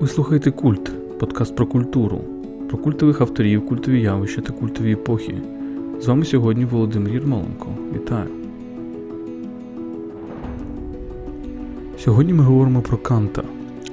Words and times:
Ви 0.00 0.08
слухаєте 0.08 0.50
Культ, 0.50 1.18
подкаст 1.18 1.56
про 1.56 1.66
культуру, 1.66 2.20
про 2.68 2.78
культових 2.78 3.20
авторів, 3.20 3.66
культові 3.66 4.00
явища 4.00 4.40
та 4.40 4.52
культові 4.52 4.92
епохи. 4.92 5.42
З 6.00 6.06
вами 6.06 6.24
сьогодні 6.24 6.64
Володимир 6.64 7.12
Єрмоленко. 7.12 7.66
Вітаю! 7.94 8.28
Сьогодні 11.98 12.32
ми 12.32 12.44
говоримо 12.44 12.82
про 12.82 12.96
Канта, 12.96 13.42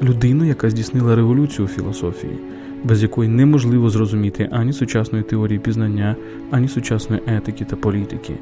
людину, 0.01 0.45
яка 0.45 0.69
здійснила 0.69 1.15
революцію 1.15 1.65
у 1.65 1.69
філософії, 1.69 2.39
без 2.83 3.03
якої 3.03 3.29
неможливо 3.29 3.89
зрозуміти 3.89 4.49
ані 4.51 4.73
сучасної 4.73 5.23
теорії 5.23 5.59
пізнання, 5.59 6.15
ані 6.51 6.67
сучасної 6.67 7.21
етики 7.27 7.65
та 7.65 7.75
політики, 7.75 8.33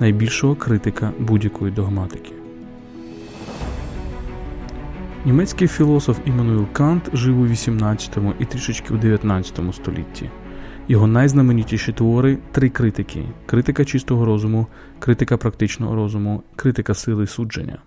найбільшого 0.00 0.54
критика 0.54 1.12
будь-якої 1.18 1.72
догматики. 1.72 2.32
Німецький 5.24 5.68
філософ 5.68 6.18
Іммануїл 6.24 6.66
Кант 6.72 7.10
жив 7.12 7.40
у 7.40 7.46
18 7.46 8.18
і 8.38 8.44
трішечки 8.44 8.94
у 8.94 8.96
19 8.96 9.60
столітті. 9.72 10.30
Його 10.88 11.06
найзнаменітіші 11.06 11.92
твори 11.92 12.38
три 12.52 12.68
критики: 12.68 13.24
критика 13.46 13.84
чистого 13.84 14.24
розуму, 14.24 14.66
критика 14.98 15.36
практичного 15.36 15.94
розуму, 15.94 16.42
критика 16.56 16.94
сили 16.94 17.26
судження. 17.26 17.78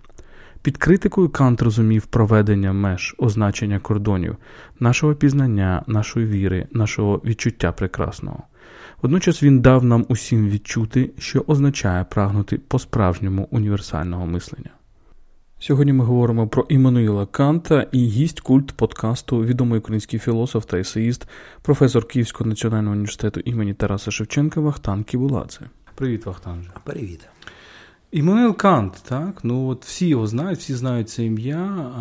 Під 0.62 0.78
критикою 0.78 1.30
Кант 1.30 1.62
розумів 1.62 2.06
проведення 2.06 2.74
меж, 2.74 3.16
означення 3.18 3.80
кордонів, 3.80 4.38
нашого 4.80 5.16
пізнання, 5.16 5.84
нашої 5.88 6.26
віри, 6.26 6.68
нашого 6.72 7.22
відчуття 7.26 7.72
прекрасного. 7.72 8.44
Водночас 9.04 9.44
він 9.44 9.60
дав 9.60 9.84
нам 9.84 10.06
усім 10.10 10.50
відчути, 10.50 11.12
що 11.18 11.44
означає 11.48 12.04
прагнути 12.04 12.58
по-справжньому 12.58 13.48
універсального 13.52 14.26
мислення. 14.26 14.70
Сьогодні 15.60 15.94
ми 15.94 16.06
говоримо 16.06 16.48
про 16.48 16.66
Іммануїла 16.70 17.26
Канта 17.26 17.88
і 17.92 18.06
гість 18.06 18.40
культ 18.40 18.72
подкасту, 18.72 19.44
відомий 19.44 19.80
український 19.80 20.20
філософ 20.20 20.66
та 20.66 20.80
есеїст, 20.80 21.28
професор 21.62 22.08
Київського 22.08 22.50
національного 22.50 22.92
університету 22.92 23.40
імені 23.40 23.74
Тараса 23.74 24.12
Шевченка 24.12 24.62
Вахтан 24.62 25.04
Кібуладзе. 25.04 25.62
Привіт, 25.96 26.26
Вахтанже. 26.26 26.70
Привіт. 26.84 27.30
Іммануїл 28.14 28.56
Кант, 28.56 29.04
так, 29.10 29.40
ну 29.44 29.68
от 29.68 29.86
всі 29.86 30.08
його 30.08 30.28
знають, 30.28 30.60
всі 30.60 30.74
знають 30.74 31.10
це 31.10 31.26
ім'я. 31.26 31.94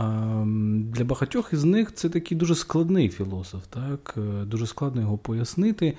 Для 0.93 1.05
багатьох 1.05 1.53
із 1.53 1.65
них 1.65 1.95
це 1.95 2.09
такий 2.09 2.39
дуже 2.39 2.55
складний 2.55 3.09
філософ, 3.09 3.67
так, 3.71 4.15
е, 4.17 4.45
дуже 4.45 4.67
складно 4.67 5.01
його 5.01 5.19
пояснити. 5.19 5.95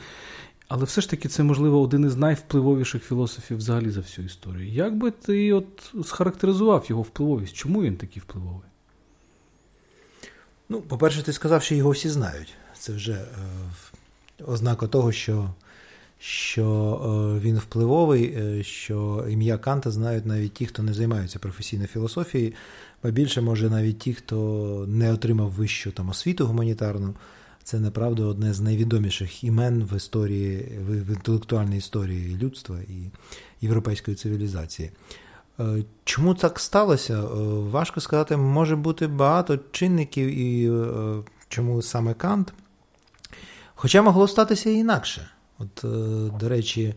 Але 0.75 0.85
все 0.85 1.01
ж 1.01 1.09
таки 1.09 1.29
це, 1.29 1.43
можливо, 1.43 1.81
один 1.81 2.05
із 2.05 2.15
найвпливовіших 2.15 3.03
філософів 3.03 3.57
взагалі 3.57 3.89
за 3.89 3.99
всю 3.99 4.25
історію. 4.25 4.67
Як 4.67 4.97
би 4.97 5.11
ти 5.11 5.53
от 5.53 5.93
схарактеризував 6.05 6.85
його 6.89 7.01
впливовість? 7.01 7.55
Чому 7.55 7.83
він 7.83 7.97
такий 7.97 8.21
впливовий? 8.21 8.67
Ну, 10.69 10.81
по-перше, 10.81 11.23
ти 11.23 11.33
сказав, 11.33 11.63
що 11.63 11.75
його 11.75 11.89
всі 11.89 12.09
знають. 12.09 12.53
Це 12.77 12.93
вже 12.93 13.13
е, 13.13 13.25
ознака 14.45 14.87
того, 14.87 15.11
що 15.11 15.49
що 16.19 16.65
е, 17.35 17.39
він 17.39 17.57
впливовий, 17.57 18.25
е, 18.25 18.63
що 18.63 19.25
ім'я 19.29 19.57
Канта 19.57 19.91
знають 19.91 20.25
навіть 20.25 20.53
ті, 20.53 20.65
хто 20.65 20.83
не 20.83 20.93
займаються 20.93 21.39
професійною 21.39 21.87
філософією, 21.87 22.53
ба 23.03 23.11
більше, 23.11 23.41
може, 23.41 23.69
навіть 23.69 23.99
ті, 23.99 24.13
хто 24.13 24.85
не 24.87 25.13
отримав 25.13 25.51
вищу 25.51 25.91
там 25.91 26.09
освіту 26.09 26.45
гуманітарну. 26.45 27.13
Це 27.63 27.79
направду 27.79 28.27
одне 28.27 28.53
з 28.53 28.61
найвідоміших 28.61 29.43
імен 29.43 29.83
в 29.83 29.97
історії, 29.97 30.77
в 30.79 31.09
інтелектуальній 31.09 31.77
історії 31.77 32.37
людства 32.37 32.77
і 32.79 33.11
європейської 33.61 34.17
цивілізації. 34.17 34.91
Е, 35.59 35.83
чому 36.03 36.33
так 36.33 36.59
сталося? 36.59 37.13
Е, 37.13 37.25
важко 37.69 38.01
сказати, 38.01 38.37
може 38.37 38.75
бути 38.75 39.07
багато 39.07 39.59
чинників, 39.71 40.27
і 40.27 40.71
е, 40.71 41.23
чому 41.47 41.81
саме 41.81 42.13
Кант. 42.13 42.53
Хоча 43.75 44.01
могло 44.01 44.27
статися 44.27 44.69
інакше. 44.69 45.29
От, 45.59 45.85
До 46.39 46.49
речі, 46.49 46.93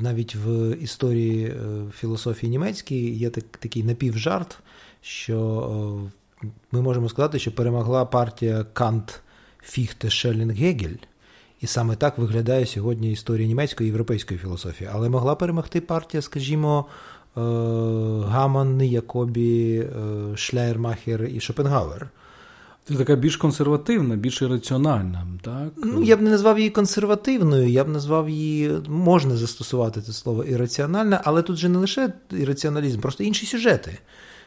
навіть 0.00 0.34
в 0.34 0.76
історії 0.76 1.54
філософії 1.94 2.50
німецької 2.50 3.16
є 3.16 3.30
такий 3.30 3.82
напівжарт, 3.84 4.58
що 5.00 6.10
ми 6.72 6.82
можемо 6.82 7.08
сказати, 7.08 7.38
що 7.38 7.54
перемогла 7.54 8.04
партія 8.04 8.64
Кант 8.64 9.22
Фіхте 9.66 10.10
Шеллінг 10.10 10.54
Гегель. 10.54 10.96
І 11.60 11.66
саме 11.66 11.96
так 11.96 12.18
виглядає 12.18 12.66
сьогодні 12.66 13.12
історія 13.12 13.48
німецької 13.48 13.88
і 13.88 13.90
європейської 13.90 14.40
філософії. 14.40 14.90
Але 14.92 15.08
могла 15.08 15.34
перемогти 15.34 15.80
партія, 15.80 16.22
скажімо, 16.22 16.86
е, 17.36 17.40
Гаман, 18.28 18.80
Якобі, 18.80 19.78
е, 19.78 20.36
Шляєрмахер 20.36 21.24
і 21.24 21.40
Шопенгауер. 21.40 22.08
Це 22.88 22.94
така 22.94 23.16
більш 23.16 23.36
консервативна, 23.36 24.16
більш 24.16 24.42
раціональна. 24.42 25.26
так? 25.42 25.72
Ну, 25.76 26.02
Я 26.02 26.16
б 26.16 26.22
не 26.22 26.30
назвав 26.30 26.58
її 26.58 26.70
консервативною, 26.70 27.68
я 27.68 27.84
б 27.84 27.88
назвав 27.88 28.28
її, 28.30 28.72
можна 28.88 29.36
застосувати 29.36 30.02
це 30.02 30.12
слово 30.12 30.44
ірраціональна, 30.44 31.20
але 31.24 31.42
тут 31.42 31.56
же 31.56 31.68
не 31.68 31.78
лише 31.78 32.12
ірраціоналізм, 32.30 33.00
просто 33.00 33.24
інші 33.24 33.46
сюжети. 33.46 33.98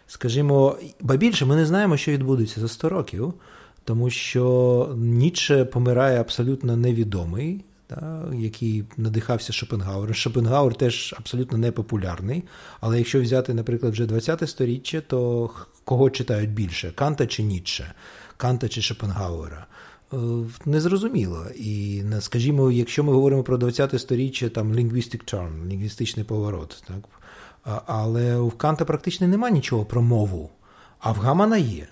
Скажімо, 0.08 0.78
ба 1.02 1.16
більше 1.16 1.46
ми 1.46 1.56
не 1.56 1.66
знаємо, 1.66 1.98
що 1.98 2.12
відбудеться 2.12 2.62
за 2.62 2.68
100 2.68 2.90
років 2.90 3.34
тому 3.88 4.10
що 4.10 4.96
Ніче 4.98 5.66
помирає 5.66 6.20
абсолютно 6.20 6.78
невідомий, 6.78 7.66
та, 7.88 8.26
який 8.34 8.84
надихався 8.98 9.54
Шопенгауером. 9.54 10.14
Шопенгауер 10.14 10.76
теж 10.76 11.16
абсолютно 11.18 11.58
непопулярний. 11.58 12.44
Але 12.82 12.98
якщо 12.98 13.22
взяти, 13.22 13.54
наприклад, 13.54 13.94
вже 13.94 14.06
20-те 14.06 14.48
сторіччя, 14.48 15.02
то 15.02 15.50
кого 15.84 16.10
читають 16.10 16.50
більше 16.50 16.92
Канта 16.92 17.28
чи 17.28 17.44
Ніче, 17.44 17.94
Канта 18.38 18.70
чи 18.70 18.82
Шопенгауера? 18.82 19.66
Е, 20.14 20.18
незрозуміло. 20.66 21.46
І, 21.56 22.04
скажімо, 22.20 22.72
якщо 22.72 23.04
ми 23.04 23.14
говоримо 23.14 23.44
про 23.44 23.58
20-те 23.58 24.00
сторіччя, 24.00 24.50
там 24.50 24.74
linguistic 24.74 25.34
turn, 25.34 25.68
лінгвістичний 25.68 26.26
поворот. 26.26 26.84
Так? 26.88 27.04
Але 27.86 28.38
у 28.38 28.52
Канта 28.52 28.86
практично 28.86 29.28
немає 29.28 29.54
нічого 29.54 29.86
про 29.86 30.02
мову, 30.02 30.50
а 31.00 31.12
в 31.12 31.16
Гамана 31.16 31.58
є. 31.58 31.88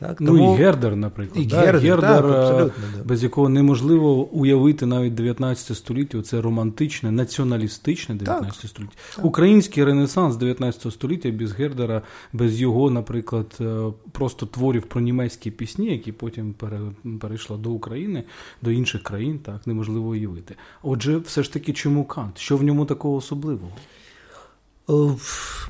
Так, 0.00 0.20
Ну 0.20 0.54
і 0.54 0.56
Гердер, 0.56 0.96
наприклад. 0.96 1.44
І 1.44 1.46
да? 1.46 1.60
Гердер, 1.60 1.80
Гердер 1.80 2.22
так, 2.22 2.24
абсолютно, 2.24 3.04
без 3.04 3.22
якого 3.22 3.48
неможливо 3.48 4.26
уявити 4.26 4.86
навіть 4.86 5.14
19 5.14 5.76
століття, 5.76 6.22
це 6.22 6.40
романтичне, 6.40 7.10
націоналістичне 7.10 8.14
19 8.14 8.60
так, 8.60 8.70
століття. 8.70 8.92
Так. 9.16 9.24
Український 9.24 9.84
ренесанс 9.84 10.36
19 10.36 10.92
століття 10.92 11.30
без 11.30 11.52
Гердера, 11.52 12.02
без 12.32 12.60
його, 12.60 12.90
наприклад, 12.90 13.56
е, 13.60 13.80
просто 14.12 14.46
творів 14.46 14.82
про 14.82 15.00
німецькі 15.00 15.50
пісні, 15.50 15.90
які 15.90 16.12
потім 16.12 16.54
перейшли 17.20 17.56
до 17.56 17.70
України, 17.70 18.24
до 18.62 18.70
інших 18.70 19.02
країн, 19.02 19.38
так 19.38 19.66
неможливо 19.66 20.08
уявити. 20.08 20.54
Отже, 20.82 21.16
все 21.16 21.42
ж 21.42 21.52
таки, 21.52 21.72
чому 21.72 22.04
Кант? 22.04 22.38
Що 22.38 22.56
в 22.56 22.62
ньому 22.62 22.84
такого 22.84 23.16
особливого? 23.16 23.72
Е, 24.90 25.16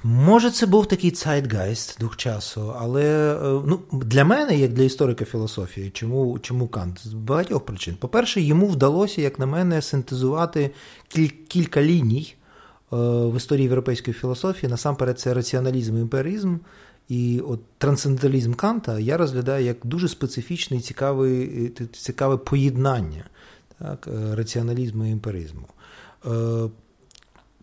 може, 0.05 0.51
це 0.51 0.67
був 0.67 0.87
такий 0.87 1.11
цайтгайст 1.11 2.01
дух 2.01 2.17
часу, 2.17 2.75
але 2.79 3.35
е, 3.35 3.63
ну, 3.67 3.81
для 3.93 4.25
мене, 4.25 4.57
як 4.59 4.73
для 4.73 4.83
історика 4.83 5.25
філософії, 5.25 5.91
чому 5.91 6.39
чому 6.39 6.69
Кант? 6.69 7.01
З 7.07 7.13
багатьох 7.13 7.65
причин. 7.65 7.97
По-перше, 8.01 8.41
йому 8.41 8.67
вдалося, 8.67 9.21
як 9.21 9.39
на 9.39 9.47
мене, 9.47 9.83
синтезувати 9.83 10.71
кіль- 11.09 11.47
кілька 11.49 11.83
ліній 11.83 12.35
е, 12.93 12.97
в 13.27 13.37
історії 13.37 13.65
європейської 13.65 14.15
філософії. 14.15 14.71
Насамперед, 14.71 15.21
це 15.21 15.35
раціоналізм 15.35 15.97
і 15.97 16.01
імперіалізм. 16.01 16.57
І 17.09 17.41
от 17.49 17.61
трансценденталізм 17.79 18.55
Канта 18.55 18.99
я 18.99 19.17
розглядаю 19.17 19.65
як 19.65 19.77
дуже 19.85 20.09
специфічне 20.09 20.77
і 20.77 20.81
цікаве, 20.81 21.49
цікаве 21.93 22.37
поєднання 22.37 23.25
так, 23.79 24.09
раціоналізму 24.33 25.07
і 25.07 25.11
імперізму. 25.11 25.67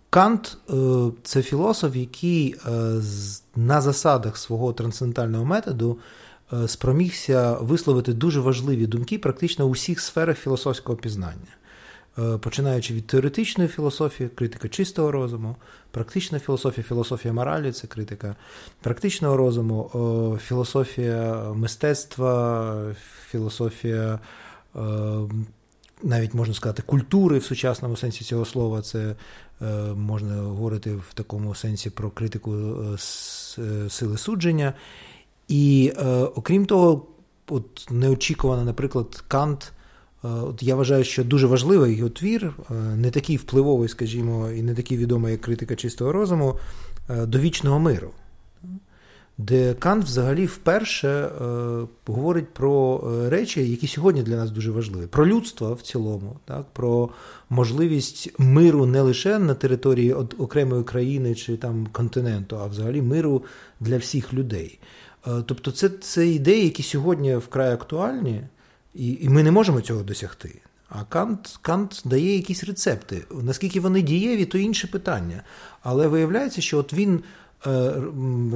Кант 0.09 0.57
е, 0.69 0.73
це 1.23 1.41
філософ, 1.41 1.95
який 1.95 2.55
е, 2.65 2.69
на 3.55 3.81
засадах 3.81 4.37
свого 4.37 4.73
трансцендентального 4.73 5.45
методу 5.45 5.99
е, 6.53 6.67
спромігся 6.67 7.53
висловити 7.53 8.13
дуже 8.13 8.39
важливі 8.39 8.87
думки 8.87 9.19
практично 9.19 9.67
у 9.67 9.71
всіх 9.71 9.99
сферах 9.99 10.37
філософського 10.37 10.97
пізнання. 10.97 11.53
Починаючи 12.41 12.93
від 12.93 13.07
теоретичної 13.07 13.69
філософії, 13.69 14.29
критика 14.35 14.69
чистого 14.69 15.11
розуму, 15.11 15.55
практична 15.91 16.39
філософія, 16.39 16.83
філософія 16.87 17.33
моралі 17.33 17.71
це 17.71 17.87
критика 17.87 18.35
практичного 18.81 19.37
розуму, 19.37 20.39
філософія 20.47 21.43
мистецтва, 21.53 22.75
філософія 23.29 24.19
навіть 26.03 26.33
можна 26.33 26.53
сказати 26.53 26.83
культури 26.85 27.37
в 27.37 27.43
сучасному 27.43 27.97
сенсі 27.97 28.23
цього 28.23 28.45
слова, 28.45 28.81
це 28.81 29.15
можна 29.95 30.35
говорити 30.35 30.95
в 31.09 31.13
такому 31.13 31.55
сенсі 31.55 31.89
про 31.89 32.09
критику 32.09 32.55
е, 32.55 32.97
е, 33.61 33.89
сили 33.89 34.17
судження. 34.17 34.73
І 35.47 35.91
окрім 36.35 36.65
того, 36.65 37.07
от 37.47 37.87
неочікувано, 37.91 38.63
наприклад, 38.63 39.23
Кант. 39.27 39.73
От 40.23 40.63
Я 40.63 40.75
вважаю, 40.75 41.03
що 41.03 41.23
дуже 41.23 41.47
важливий 41.47 41.95
його 41.95 42.09
твір, 42.09 42.53
не 42.95 43.11
такий 43.11 43.37
впливовий, 43.37 43.89
скажімо, 43.89 44.51
і 44.51 44.61
не 44.61 44.73
такий 44.73 44.97
відомий, 44.97 45.31
як 45.31 45.41
критика 45.41 45.75
чистого 45.75 46.11
розуму. 46.11 46.55
до 47.09 47.39
вічного 47.39 47.79
миру 47.79 48.11
де 49.37 49.73
Кант 49.73 50.03
взагалі 50.03 50.45
вперше 50.45 51.09
е, 51.09 51.31
говорить 52.05 52.53
про 52.53 53.03
е, 53.25 53.29
речі, 53.29 53.69
які 53.69 53.87
сьогодні 53.87 54.23
для 54.23 54.35
нас 54.35 54.51
дуже 54.51 54.71
важливі: 54.71 55.07
про 55.07 55.27
людство 55.27 55.73
в 55.73 55.81
цілому, 55.81 56.35
так, 56.45 56.65
про 56.73 57.09
можливість 57.49 58.39
миру 58.39 58.85
не 58.85 59.01
лише 59.01 59.39
на 59.39 59.53
території 59.53 60.13
окремої 60.13 60.83
країни 60.83 61.35
чи 61.35 61.57
там 61.57 61.87
континенту, 61.91 62.57
а 62.57 62.65
взагалі 62.65 63.01
миру 63.01 63.43
для 63.79 63.97
всіх 63.97 64.33
людей. 64.33 64.79
Е, 65.27 65.31
тобто, 65.45 65.71
це 65.71 65.89
це 65.89 66.27
ідеї, 66.27 66.63
які 66.63 66.83
сьогодні 66.83 67.35
вкрай 67.35 67.73
актуальні, 67.73 68.41
і, 68.95 69.17
і 69.21 69.29
ми 69.29 69.43
не 69.43 69.51
можемо 69.51 69.81
цього 69.81 70.03
досягти. 70.03 70.61
А 70.89 71.03
Кант 71.03 71.59
Кант 71.61 72.01
дає 72.05 72.35
якісь 72.35 72.63
рецепти. 72.63 73.23
Наскільки 73.41 73.79
вони 73.79 74.01
дієві, 74.01 74.45
то 74.45 74.57
інше 74.57 74.87
питання. 74.87 75.43
Але 75.81 76.07
виявляється, 76.07 76.61
що 76.61 76.77
от 76.77 76.93
він 76.93 77.23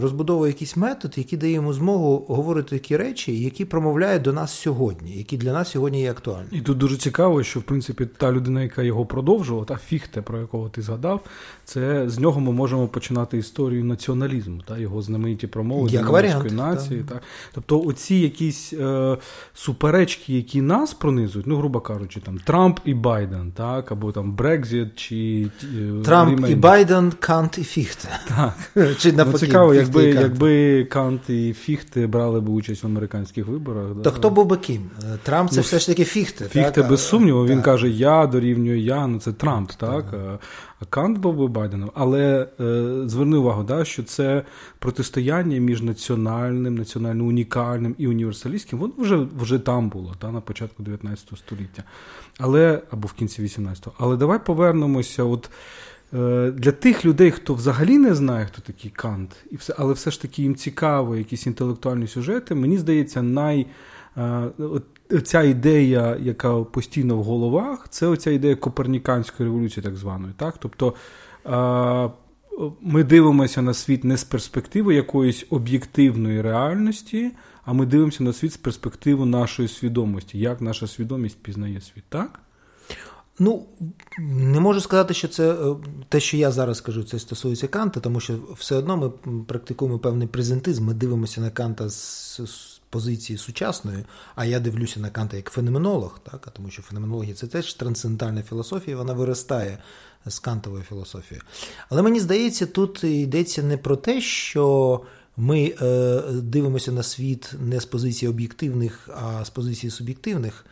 розбудовує 0.01 0.51
якийсь 0.51 0.77
метод, 0.77 1.13
який 1.15 1.39
дає 1.39 1.53
йому 1.53 1.73
змогу 1.73 2.25
говорити 2.27 2.69
такі 2.69 2.97
речі, 2.97 3.39
які 3.39 3.65
промовляють 3.65 4.21
до 4.21 4.33
нас 4.33 4.53
сьогодні, 4.53 5.17
які 5.17 5.37
для 5.37 5.53
нас 5.53 5.71
сьогодні 5.71 6.01
є 6.01 6.11
актуальні. 6.11 6.47
І 6.51 6.61
тут 6.61 6.77
дуже 6.77 6.97
цікаво, 6.97 7.43
що 7.43 7.59
в 7.59 7.63
принципі 7.63 8.07
та 8.17 8.31
людина, 8.31 8.63
яка 8.63 8.81
його 8.81 9.05
продовжувала, 9.05 9.65
та 9.65 9.77
фіхте, 9.77 10.21
про 10.21 10.39
якого 10.39 10.69
ти 10.69 10.81
згадав, 10.81 11.21
це 11.65 12.09
з 12.09 12.19
нього 12.19 12.39
ми 12.39 12.51
можемо 12.51 12.87
починати 12.87 13.37
історію 13.37 13.85
націоналізму, 13.85 14.61
та 14.67 14.77
його 14.77 15.01
знамениті 15.01 15.47
промови 15.47 15.89
Як 15.91 16.05
нації. 16.51 17.03
Та. 17.09 17.19
Тобто, 17.53 17.81
оці 17.81 18.15
якісь 18.15 18.73
е, 18.73 19.17
суперечки, 19.53 20.33
які 20.33 20.61
нас 20.61 20.93
пронизують, 20.93 21.47
ну, 21.47 21.57
грубо 21.57 21.79
кажучи, 21.79 22.19
там 22.19 22.37
Трамп 22.37 22.79
і 22.85 22.93
Байден, 22.93 23.51
так, 23.51 23.91
або 23.91 24.11
там 24.11 24.31
Брекзит 24.31 24.95
чи 24.95 25.49
е, 25.63 26.03
Трамп 26.03 26.37
Рімен. 26.37 26.51
і 26.51 26.55
Байден, 26.55 27.13
Кант 27.19 27.57
і 27.57 27.63
Фіхте. 27.63 28.09
Так. 28.27 28.53
Чи 28.97 29.11
навпаки, 29.11 29.31
ну, 29.31 29.47
Цікаво, 29.47 29.73
якби 29.73 30.03
якби 30.03 30.83
Кант 30.85 31.29
і 31.29 31.53
Фіхте 31.53 32.07
брали 32.07 32.41
б 32.41 32.49
участь 32.49 32.83
в 32.83 32.85
американських 32.85 33.47
виборах. 33.47 33.87
То 33.87 33.93
да? 33.93 34.11
хто 34.11 34.29
був 34.29 34.45
би 34.45 34.57
ким? 34.57 34.89
Трамп 35.23 35.49
це 35.49 35.55
ну, 35.55 35.61
все 35.61 35.79
ж 35.79 35.87
таки 35.87 36.05
Фіхте. 36.05 36.45
Фіхте, 36.45 36.81
так? 36.81 36.89
без 36.89 37.07
сумніву, 37.07 37.45
він 37.45 37.61
каже: 37.61 37.89
Я 37.89 38.27
дорівнюю 38.27 38.81
я, 38.81 39.07
ну 39.07 39.19
це 39.19 39.33
Трамп, 39.33 39.71
так? 39.71 40.11
так. 40.11 40.39
А 40.81 40.85
Кант 40.85 41.17
був 41.17 41.35
би 41.35 41.47
Байденом. 41.47 41.91
Але 41.93 42.47
е, 42.59 42.87
зверни 43.05 43.37
увагу, 43.37 43.63
да, 43.63 43.85
що 43.85 44.03
це 44.03 44.43
протистояння 44.79 45.59
між 45.59 45.81
національним, 45.81 46.75
національно 46.75 47.23
унікальним 47.23 47.95
і 47.97 48.07
універсалістським, 48.07 48.79
воно 48.79 48.93
вже 48.97 49.27
вже 49.39 49.59
там 49.59 49.89
було, 49.89 50.15
та, 50.19 50.31
на 50.31 50.41
початку 50.41 50.83
19 50.83 51.27
століття. 51.37 51.83
Але, 52.39 52.81
або 52.91 53.07
в 53.07 53.13
кінці 53.13 53.41
18-го. 53.41 53.93
Але 53.97 54.17
давай 54.17 54.45
повернемося. 54.45 55.23
от 55.23 55.49
Е, 55.49 55.90
для 56.53 56.71
тих 56.71 57.05
людей, 57.05 57.31
хто 57.31 57.53
взагалі 57.53 57.97
не 57.97 58.15
знає, 58.15 58.45
хто 58.45 58.61
такий 58.61 58.91
Кант, 58.91 59.35
і 59.51 59.55
все, 59.55 59.75
але 59.77 59.93
все 59.93 60.11
ж 60.11 60.21
таки 60.21 60.41
їм 60.41 60.55
цікаво, 60.55 61.15
якісь 61.15 61.47
інтелектуальні 61.47 62.07
сюжети, 62.07 62.55
мені 62.55 62.77
здається, 62.77 63.21
най. 63.21 63.67
Е, 64.17 64.49
ця 65.23 65.43
ідея, 65.43 66.17
яка 66.21 66.63
постійно 66.63 67.17
в 67.17 67.23
головах, 67.23 67.87
це 67.89 68.07
оця 68.07 68.31
ідея 68.31 68.55
Коперніканської 68.55 69.49
революції, 69.49 69.83
так 69.83 69.95
званої. 69.95 70.33
Так? 70.37 70.55
Тобто 70.59 70.93
е, 71.45 72.09
ми 72.81 73.03
дивимося 73.03 73.61
на 73.61 73.73
світ 73.73 74.03
не 74.03 74.17
з 74.17 74.23
перспективи 74.23 74.95
якоїсь 74.95 75.45
об'єктивної 75.49 76.41
реальності, 76.41 77.31
а 77.65 77.73
ми 77.73 77.85
дивимося 77.85 78.23
на 78.23 78.33
світ 78.33 78.53
з 78.53 78.57
перспективи 78.57 79.25
нашої 79.25 79.67
свідомості, 79.67 80.39
як 80.39 80.61
наша 80.61 80.87
свідомість 80.87 81.43
пізнає 81.43 81.81
світ, 81.81 82.03
так? 82.09 82.39
Ну, 83.41 83.65
не 84.19 84.59
можу 84.59 84.81
сказати, 84.81 85.13
що 85.13 85.27
це 85.27 85.51
е, 85.51 85.75
те, 86.09 86.19
що 86.19 86.37
я 86.37 86.51
зараз 86.51 86.77
скажу, 86.77 87.03
це 87.03 87.19
стосується 87.19 87.67
Канта, 87.67 87.99
тому 87.99 88.19
що 88.19 88.39
все 88.57 88.75
одно 88.75 88.97
ми 88.97 89.43
практикуємо 89.43 89.99
певний 89.99 90.27
презентизм, 90.27 90.85
ми 90.85 90.93
дивимося 90.93 91.41
на 91.41 91.49
Канта 91.49 91.89
з 91.89 92.41
позиції 92.89 93.37
сучасної, 93.37 94.05
а 94.35 94.45
я 94.45 94.59
дивлюся 94.59 94.99
на 94.99 95.09
Канта 95.09 95.37
як 95.37 95.49
феноменолог, 95.49 96.19
так? 96.31 96.49
тому 96.53 96.69
що 96.69 96.81
феноменологія 96.81 97.35
це 97.35 97.47
теж 97.47 97.73
трансцендентальна 97.73 98.43
філософія, 98.43 98.97
вона 98.97 99.13
виростає 99.13 99.77
з 100.25 100.39
кантової 100.39 100.83
філософії. 100.83 101.41
Але 101.89 102.01
мені 102.01 102.19
здається, 102.19 102.65
тут 102.65 103.03
йдеться 103.03 103.63
не 103.63 103.77
про 103.77 103.95
те, 103.95 104.21
що 104.21 105.01
ми 105.37 105.75
е, 105.81 106.21
дивимося 106.31 106.91
на 106.91 107.03
світ 107.03 107.53
не 107.59 107.79
з 107.79 107.85
позиції 107.85 108.29
об'єктивних, 108.29 109.09
а 109.15 109.45
з 109.45 109.49
позиції 109.49 109.91
суб'єктивних. 109.91 110.65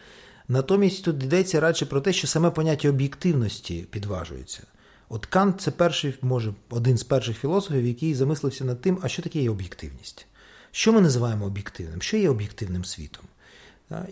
Натомість 0.49 1.05
тут 1.05 1.23
йдеться 1.23 1.59
радше 1.59 1.85
про 1.85 2.01
те, 2.01 2.13
що 2.13 2.27
саме 2.27 2.49
поняття 2.49 2.89
об'єктивності 2.89 3.87
підважується. 3.89 4.63
От 5.09 5.25
Кант 5.25 5.61
це 5.61 5.71
перший, 5.71 6.13
може, 6.21 6.53
один 6.69 6.97
з 6.97 7.03
перших 7.03 7.37
філософів, 7.37 7.85
який 7.85 8.15
замислився 8.15 8.65
над 8.65 8.81
тим, 8.81 8.99
а 9.01 9.07
що 9.07 9.21
таке 9.21 9.41
є 9.41 9.49
об'єктивність? 9.49 10.25
Що 10.71 10.93
ми 10.93 11.01
називаємо 11.01 11.45
об'єктивним? 11.45 12.01
Що 12.01 12.17
є 12.17 12.29
об'єктивним 12.29 12.85
світом? 12.85 13.25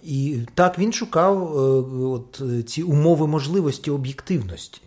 І 0.03 0.39
так 0.53 0.79
він 0.79 0.93
шукав 0.93 1.57
е, 1.57 1.59
от, 2.05 2.41
ці 2.69 2.83
умови 2.83 3.27
можливості 3.27 3.91
об'єктивності. 3.91 4.81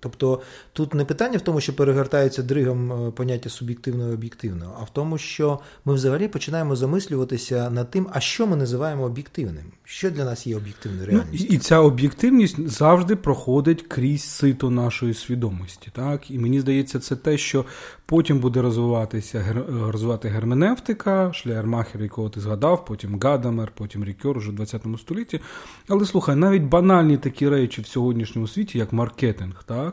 Тобто 0.00 0.40
тут 0.72 0.94
не 0.94 1.04
питання 1.04 1.38
в 1.38 1.40
тому, 1.40 1.60
що 1.60 1.76
перевертається 1.76 2.24
догори 2.24 2.42
дригом 2.42 2.92
е, 2.92 3.10
поняття 3.10 3.50
суб'єктивного 3.50 4.10
і 4.10 4.14
об'єктивного, 4.14 4.76
а 4.80 4.84
в 4.84 4.90
тому, 4.90 5.18
що 5.18 5.58
ми 5.84 5.94
взагалі 5.94 6.28
починаємо 6.28 6.76
замислюватися 6.76 7.70
над 7.70 7.90
тим, 7.90 8.08
а 8.12 8.20
що 8.20 8.46
ми 8.46 8.56
називаємо 8.56 9.02
об'єктивним, 9.02 9.64
що 9.84 10.10
для 10.10 10.24
нас 10.24 10.46
є 10.46 10.56
об'єктивною 10.56 11.06
реальністю. 11.06 11.46
Ну, 11.50 11.56
і 11.56 11.58
ця 11.58 11.78
об'єктивність 11.78 12.68
завжди 12.68 13.16
проходить 13.16 13.82
крізь 13.82 14.22
сито 14.24 14.70
нашої 14.70 15.14
свідомості. 15.14 15.90
Так? 15.92 16.30
І 16.30 16.38
мені 16.38 16.60
здається, 16.60 16.98
це 16.98 17.16
те, 17.16 17.38
що 17.38 17.64
потім 18.06 18.38
буде 18.38 18.62
розвиватися 18.62 19.64
розвивати 19.80 20.28
герменевтика, 20.28 21.32
Шлеєрмахер, 21.32 22.02
якого 22.02 22.28
ти 22.28 22.40
згадав, 22.40 22.84
потім 22.84 23.20
Гадамер, 23.20 23.72
потім 23.74 24.04
Рікер 24.04 24.38
уже 24.38 24.50
в 24.50 24.54
20 24.54 24.82
столітті. 24.98 25.40
Але 25.88 26.04
слухай, 26.04 26.36
навіть 26.36 26.62
банальні 26.62 27.16
такі 27.16 27.48
речі 27.48 27.82
в 27.82 27.86
сьогоднішньому 27.86 28.48
світі, 28.48 28.78
як 28.78 28.92
маркетинг. 28.92 29.64
так? 29.66 29.83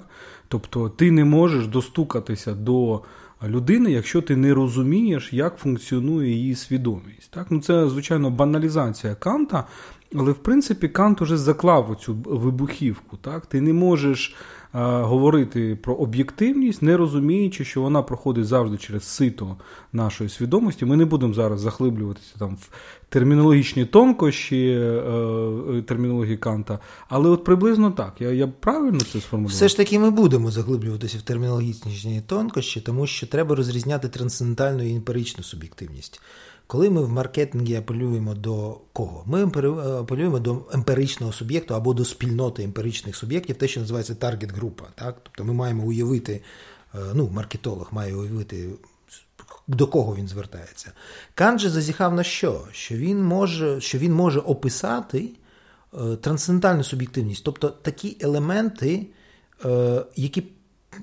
Тобто 0.48 0.90
ти 0.90 1.12
не 1.12 1.26
можеш 1.26 1.68
достукатися 1.68 2.54
до 2.54 3.02
людини, 3.48 3.92
якщо 3.92 4.22
ти 4.22 4.36
не 4.36 4.54
розумієш, 4.54 5.34
як 5.34 5.58
функціонує 5.58 6.32
її 6.32 6.56
свідомість. 6.56 7.32
Так? 7.32 7.48
Ну, 7.50 7.62
Це, 7.62 7.90
звичайно, 7.90 8.30
баналізація 8.30 9.16
Канта, 9.16 9.68
але 10.16 10.32
в 10.32 10.38
принципі 10.38 10.88
Кант 10.88 11.22
уже 11.22 11.38
заклав 11.38 11.92
оцю 11.92 12.14
вибухівку. 12.26 13.18
Так? 13.18 13.46
Ти 13.46 13.62
не 13.62 13.74
можеш 13.74 14.36
говорити 14.74 15.78
про 15.84 15.94
об'єктивність, 15.94 16.82
не 16.82 16.98
розуміючи, 16.98 17.66
що 17.66 17.82
вона 17.82 18.02
проходить 18.02 18.46
завжди 18.46 18.78
через 18.78 19.04
сито 19.04 19.58
нашої 19.94 20.30
свідомості. 20.30 20.86
Ми 20.86 20.98
не 20.98 21.06
будемо 21.06 21.34
зараз 21.34 21.60
захлиблюватися 21.60 22.34
там 22.40 22.56
в 22.56 22.70
термінологічні 23.10 23.86
тонкощі 23.86 24.68
е, 24.68 24.80
е, 25.78 25.82
термінології 25.82 26.38
Канта, 26.38 26.80
але 27.10 27.30
от 27.30 27.44
приблизно 27.44 27.92
так. 27.92 28.13
Я 28.20 28.32
я 28.32 28.48
правильно 28.48 29.00
це 29.00 29.22
сформулював? 29.22 29.56
Все 29.56 29.68
ж 29.68 29.78
таки, 29.78 30.00
ми 30.00 30.12
будемо 30.12 30.51
заглиблюватися 30.51 31.18
в 31.18 31.22
термінологічні 31.22 32.22
тонкощі, 32.28 32.82
тому 32.82 33.08
що 33.08 33.28
треба 33.28 33.56
розрізняти 33.56 34.10
трансцендентальну 34.10 34.84
і 34.84 34.96
емпіричну 34.96 35.44
суб'єктивність. 35.44 36.22
Коли 36.72 36.90
ми 36.90 37.01
в 37.01 37.10
маркетингі 37.10 37.75
апелюємо 37.75 38.34
до 38.34 38.78
кого? 38.94 39.24
Ми 39.25 39.44
апелюємо 40.00 40.40
до 40.40 40.62
емпіричного 40.74 41.34
суб'єкту 41.34 41.75
або 41.75 41.94
до 41.94 42.06
спільноти 42.06 42.63
емпіричних 42.63 43.16
суб'єктів, 43.16 43.56
те, 43.56 43.68
що 43.68 43.80
називається 43.80 44.16
таргет-група. 44.16 44.86
Тобто 44.96 45.44
ми 45.44 45.54
маємо 45.54 45.84
уявити, 45.84 46.42
е, 46.96 46.98
ну, 47.13 47.30
маркетолог 47.34 47.90
має 47.92 48.16
уявити, 48.16 48.70
до 49.68 49.88
кого 49.88 50.16
він 50.16 50.28
звертається. 50.28 50.92
Кант 51.36 51.60
же 51.60 51.70
зазіхав 51.70 52.16
на 52.16 52.24
що? 52.24 52.68
Що 52.72 52.96
він 52.96 53.24
може, 53.24 53.82
що 53.82 53.98
він 53.98 54.13
може 54.13 54.40
описати 54.40 55.30
е, 55.94 56.16
трансцендентальну 56.16 56.84
суб'єктивність, 56.84 57.44
тобто 57.44 57.70
такі 57.70 58.18
елементи, 58.22 59.08
е, 59.66 60.01
які 60.16 60.44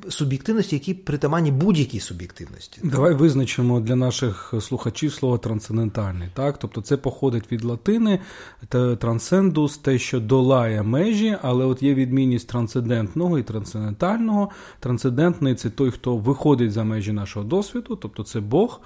суб'єктивності, 0.09 0.77
які 0.77 0.95
притаманні 0.95 1.51
будь-якій 1.51 2.01
суб'єктивності. 2.01 2.81
Давай 2.85 3.15
визначимо 3.15 3.81
для 3.81 3.97
наших 3.97 4.55
слухачів 4.61 5.13
слово 5.13 5.39
трансцендентальний. 5.39 6.29
Так? 6.35 6.59
Тобто 6.59 6.81
це 6.81 6.97
походить 6.97 7.53
від 7.53 7.65
латини 7.65 8.21
трансцендус, 8.99 9.79
те, 9.79 9.99
що 9.99 10.21
долає 10.21 10.83
межі, 10.83 11.37
але 11.43 11.65
от 11.65 11.83
є 11.83 11.95
відмінність 11.95 12.49
трансцендентного 12.49 13.39
і 13.39 13.43
трансцендентального. 13.43 14.51
Трансцендентний 14.81 15.55
це 15.55 15.71
той, 15.71 15.91
хто 15.91 16.17
виходить 16.17 16.73
за 16.73 16.85
межі 16.85 17.13
нашого 17.13 17.47
досвіду, 17.47 17.97
тобто 17.97 18.23
це 18.23 18.41
Бог. 18.41 18.81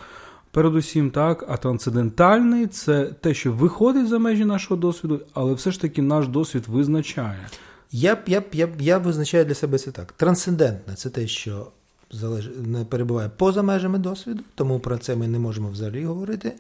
Передусім, 0.51 1.11
так, 1.11 1.45
а 1.49 1.57
трансцендентальний 1.57 2.67
це 2.67 3.05
те, 3.05 3.35
що 3.35 3.53
виходить 3.53 4.09
за 4.09 4.19
межі 4.19 4.45
нашого 4.45 4.81
досвіду, 4.81 5.21
але 5.35 5.55
все 5.55 5.71
ж 5.71 5.81
таки 5.81 6.03
наш 6.03 6.29
досвід 6.29 6.65
визначає. 6.69 7.49
Я 7.93 8.19
я, 8.27 8.43
я, 8.53 8.69
я 8.79 8.99
визначаю 8.99 9.45
для 9.45 9.55
себе 9.55 9.79
це 9.79 9.91
так. 9.91 10.13
Трансцендентне 10.13 10.95
це 10.95 11.11
те, 11.11 11.27
що 11.27 11.67
залеж... 12.11 12.51
не 12.57 12.85
перебуває 12.85 13.31
поза 13.37 13.63
межами 13.63 13.99
досвіду, 13.99 14.43
тому 14.55 14.81
про 14.81 14.99
це 14.99 15.17
ми 15.17 15.29
не 15.29 15.39
можемо 15.39 15.71
взагалі 15.71 16.05
говорити. 16.05 16.53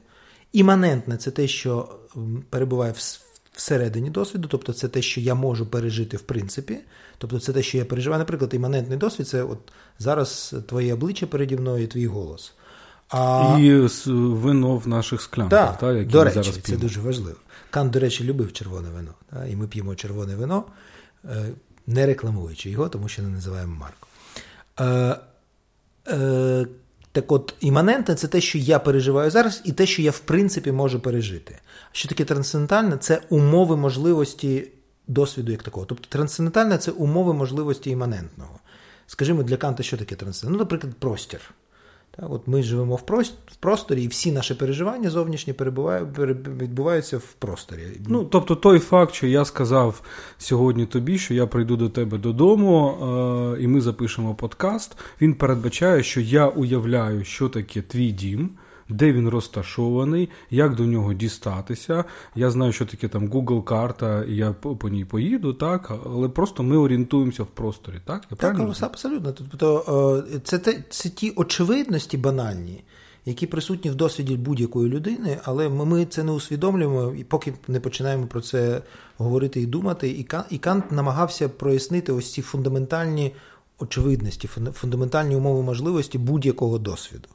Іманентне 0.52 1.16
це 1.16 1.30
те, 1.30 1.48
що 1.48 1.88
перебуває 2.50 2.92
в 2.92 2.98
всередині 3.52 4.10
досвіду, 4.10 4.48
тобто 4.48 4.72
це 4.72 4.88
те, 4.88 5.02
що 5.02 5.20
я 5.20 5.34
можу 5.34 5.66
пережити 5.66 6.16
в 6.16 6.20
принципі. 6.20 6.78
Тобто 7.18 7.40
це 7.40 7.52
те, 7.52 7.62
що 7.62 7.78
я 7.78 7.84
переживаю. 7.84 8.18
Наприклад, 8.18 8.54
іманентний 8.54 8.98
досвід 8.98 9.28
це 9.28 9.42
от 9.42 9.58
зараз 9.98 10.54
твоє 10.68 10.94
обличчя 10.94 11.26
переді 11.26 11.56
мною 11.56 11.84
і 11.84 11.86
твій 11.86 12.06
голос. 12.06 12.52
А... 13.08 13.56
І 13.60 13.88
вино 14.06 14.76
в 14.76 14.88
наших 14.88 15.22
склянках, 15.22 15.70
так, 15.70 15.78
та, 15.78 15.92
які 15.92 16.12
до 16.12 16.18
ми 16.18 16.24
речі, 16.24 16.34
зараз 16.34 16.56
п'ємо. 16.56 16.80
це 16.80 16.86
дуже 16.86 17.00
важливо. 17.00 17.36
Кант, 17.70 17.92
до 17.92 18.00
речі, 18.00 18.24
любив 18.24 18.52
червоне 18.52 18.88
вино. 18.90 19.14
Та, 19.30 19.46
і 19.46 19.56
ми 19.56 19.66
п'ємо 19.66 19.94
червоне 19.94 20.36
вино, 20.36 20.64
не 21.86 22.06
рекламуючи 22.06 22.70
його, 22.70 22.88
тому 22.88 23.08
що 23.08 23.22
не 23.22 23.28
називаємо 23.28 23.76
марку. 23.76 24.08
Е, 24.80 25.16
е, 26.08 26.66
так 27.12 27.32
от, 27.32 27.54
іманентне 27.60 28.14
це 28.14 28.28
те, 28.28 28.40
що 28.40 28.58
я 28.58 28.78
переживаю 28.78 29.30
зараз, 29.30 29.62
і 29.64 29.72
те, 29.72 29.86
що 29.86 30.02
я 30.02 30.10
в 30.10 30.18
принципі 30.18 30.72
можу 30.72 31.00
пережити. 31.00 31.58
Що 31.92 32.08
таке 32.08 32.24
трансцендентальне? 32.24 32.96
Це 32.96 33.20
умови 33.28 33.76
можливості 33.76 34.68
досвіду 35.06 35.52
як 35.52 35.62
такого. 35.62 35.86
Тобто 35.86 36.08
трансцендентальне 36.08 36.78
це 36.78 36.90
умови 36.90 37.34
можливості 37.34 37.90
іманентного. 37.90 38.58
Скажімо, 39.06 39.42
для 39.42 39.56
Канта, 39.56 39.82
що 39.82 39.96
таке 39.96 40.16
трансцендентальне? 40.16 40.58
Ну, 40.58 40.64
наприклад, 40.64 40.94
простір. 40.98 41.40
Так, 42.16 42.32
от 42.32 42.48
Ми 42.48 42.62
живемо 42.62 42.94
в 42.94 43.02
просторі, 43.60 44.02
і 44.02 44.08
всі 44.08 44.32
наші 44.32 44.54
переживання 44.54 45.10
зовнішні 45.10 45.54
відбуваються 46.60 47.18
в 47.18 47.32
просторі. 47.32 47.86
Ну, 48.08 48.24
Тобто, 48.24 48.56
той 48.56 48.78
факт, 48.78 49.14
що 49.14 49.26
я 49.26 49.44
сказав 49.44 50.02
сьогодні 50.38 50.86
тобі, 50.86 51.18
що 51.18 51.34
я 51.34 51.46
прийду 51.46 51.76
до 51.76 51.88
тебе 51.88 52.18
додому, 52.18 52.88
е- 53.58 53.62
і 53.62 53.66
ми 53.66 53.80
запишемо 53.80 54.34
подкаст, 54.34 54.96
він 55.20 55.34
передбачає, 55.34 56.02
що 56.02 56.20
я 56.20 56.46
уявляю, 56.46 57.24
що 57.24 57.48
таке 57.48 57.82
твій 57.82 58.10
дім 58.10 58.50
де 58.92 59.12
він 59.12 59.28
розташований, 59.28 60.28
як 60.50 60.74
до 60.74 60.86
нього 60.86 61.14
дістатися. 61.14 62.04
Я 62.34 62.50
знаю, 62.50 62.72
що 62.72 62.86
таке 62.86 63.08
там 63.08 63.28
Google 63.28 63.64
карта, 63.64 64.24
і 64.24 64.36
я 64.36 64.52
по 64.52 64.88
ній 64.88 65.04
поїду, 65.04 65.52
так, 65.52 65.92
але 66.06 66.28
просто 66.28 66.62
ми 66.62 66.76
орієнтуємося 66.76 67.42
в 67.42 67.46
просторі. 67.46 68.00
Так, 68.04 68.22
я 68.30 68.36
так 68.36 68.60
абсолютно. 68.80 69.32
Тобто 69.32 70.24
це, 70.44 70.58
це, 70.58 70.84
це 70.90 71.08
ті 71.08 71.30
очевидності 71.30 72.16
банальні. 72.16 72.84
Які 73.24 73.46
присутні 73.46 73.90
в 73.90 73.94
досвіді 73.94 74.36
будь-якої 74.36 74.88
людини, 74.88 75.38
але 75.44 75.68
ми 75.68 76.04
це 76.04 76.22
не 76.22 76.32
усвідомлюємо, 76.32 77.14
і 77.18 77.24
поки 77.24 77.54
не 77.68 77.80
починаємо 77.80 78.26
про 78.26 78.40
це 78.40 78.82
говорити 79.18 79.60
і 79.60 79.66
думати. 79.66 80.26
І 80.50 80.58
Кант 80.58 80.92
намагався 80.92 81.48
прояснити 81.48 82.12
ось 82.12 82.32
ці 82.32 82.42
фундаментальні 82.42 83.32
очевидності, 83.78 84.48
фундаментальні 84.72 85.36
умови 85.36 85.62
можливості 85.62 86.18
будь-якого 86.18 86.78
досвіду. 86.78 87.28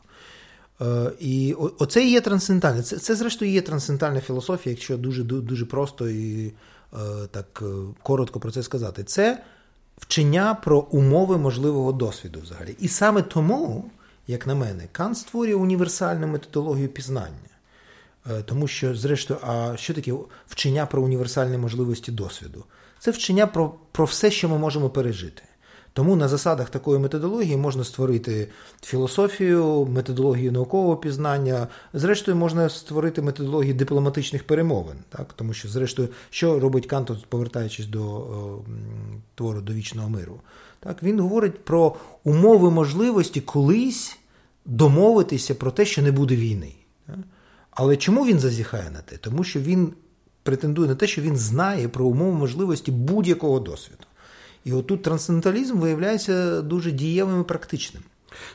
Е, 0.81 1.11
і 1.19 1.53
оце 1.53 2.03
і 2.03 2.11
є 2.11 2.21
трансцендентальне. 2.21 2.83
Це, 2.83 2.97
це, 2.97 3.15
зрештою, 3.15 3.51
є 3.51 3.61
трансцендентальна 3.61 4.21
філософія, 4.21 4.71
якщо 4.71 4.97
дуже 4.97 5.23
дуже 5.23 5.65
просто 5.65 6.09
і 6.09 6.53
е, 6.93 6.97
так 7.31 7.61
е, 7.61 7.65
коротко 8.03 8.39
про 8.39 8.51
це 8.51 8.63
сказати. 8.63 9.03
Це 9.03 9.43
вчення 9.97 10.53
про 10.53 10.79
умови 10.79 11.37
можливого 11.37 11.91
досвіду 11.91 12.39
взагалі. 12.39 12.75
І 12.79 12.87
саме 12.87 13.21
тому, 13.21 13.91
як 14.27 14.47
на 14.47 14.55
мене, 14.55 14.87
Кант 14.91 15.17
створює 15.17 15.55
універсальну 15.55 16.27
методологію 16.27 16.87
пізнання. 16.87 17.31
Тому 18.45 18.67
що, 18.67 18.95
зрештою, 18.95 19.39
а 19.43 19.77
що 19.77 19.93
таке 19.93 20.13
вчення 20.47 20.85
про 20.85 21.01
універсальні 21.01 21.57
можливості 21.57 22.11
досвіду? 22.11 22.65
Це 22.99 23.11
вчення 23.11 23.47
про, 23.47 23.73
про 23.91 24.05
все, 24.05 24.31
що 24.31 24.49
ми 24.49 24.57
можемо 24.57 24.89
пережити. 24.89 25.43
Тому 25.97 26.15
на 26.15 26.27
засадах 26.27 26.69
такої 26.69 26.99
методології 26.99 27.57
можна 27.57 27.83
створити 27.83 28.47
філософію, 28.83 29.85
методологію 29.85 30.51
наукового 30.51 30.97
пізнання. 30.97 31.67
Зрештою, 31.93 32.37
можна 32.37 32.69
створити 32.69 33.21
методологію 33.21 33.73
дипломатичних 33.73 34.43
перемовин, 34.43 34.97
так 35.09 35.33
тому 35.33 35.53
що, 35.53 35.69
зрештою, 35.69 36.09
що 36.29 36.59
робить 36.59 36.85
Кант, 36.85 37.11
повертаючись 37.29 37.85
до 37.85 38.03
о, 38.03 38.61
твору 39.35 39.61
до 39.61 39.73
вічного 39.73 40.09
миру, 40.09 40.39
так 40.79 41.03
він 41.03 41.19
говорить 41.19 41.65
про 41.65 41.95
умови 42.23 42.71
можливості 42.71 43.41
колись 43.41 44.17
домовитися 44.65 45.55
про 45.55 45.71
те, 45.71 45.85
що 45.85 46.01
не 46.01 46.11
буде 46.11 46.35
війни. 46.35 46.73
Але 47.71 47.97
чому 47.97 48.25
він 48.25 48.39
зазіхає 48.39 48.89
на 48.89 49.01
те? 49.01 49.17
Тому 49.17 49.43
що 49.43 49.59
він 49.59 49.93
претендує 50.43 50.87
на 50.87 50.95
те, 50.95 51.07
що 51.07 51.21
він 51.21 51.37
знає 51.37 51.87
про 51.87 52.05
умови 52.05 52.37
можливості 52.37 52.91
будь-якого 52.91 53.59
досвіду. 53.59 54.03
І 54.67 54.73
отут 54.73 55.01
трансценденталізм 55.01 55.79
виявляється 55.79 56.61
дуже 56.61 56.91
дієвим 56.91 57.41
і 57.41 57.43
практичним. 57.43 58.03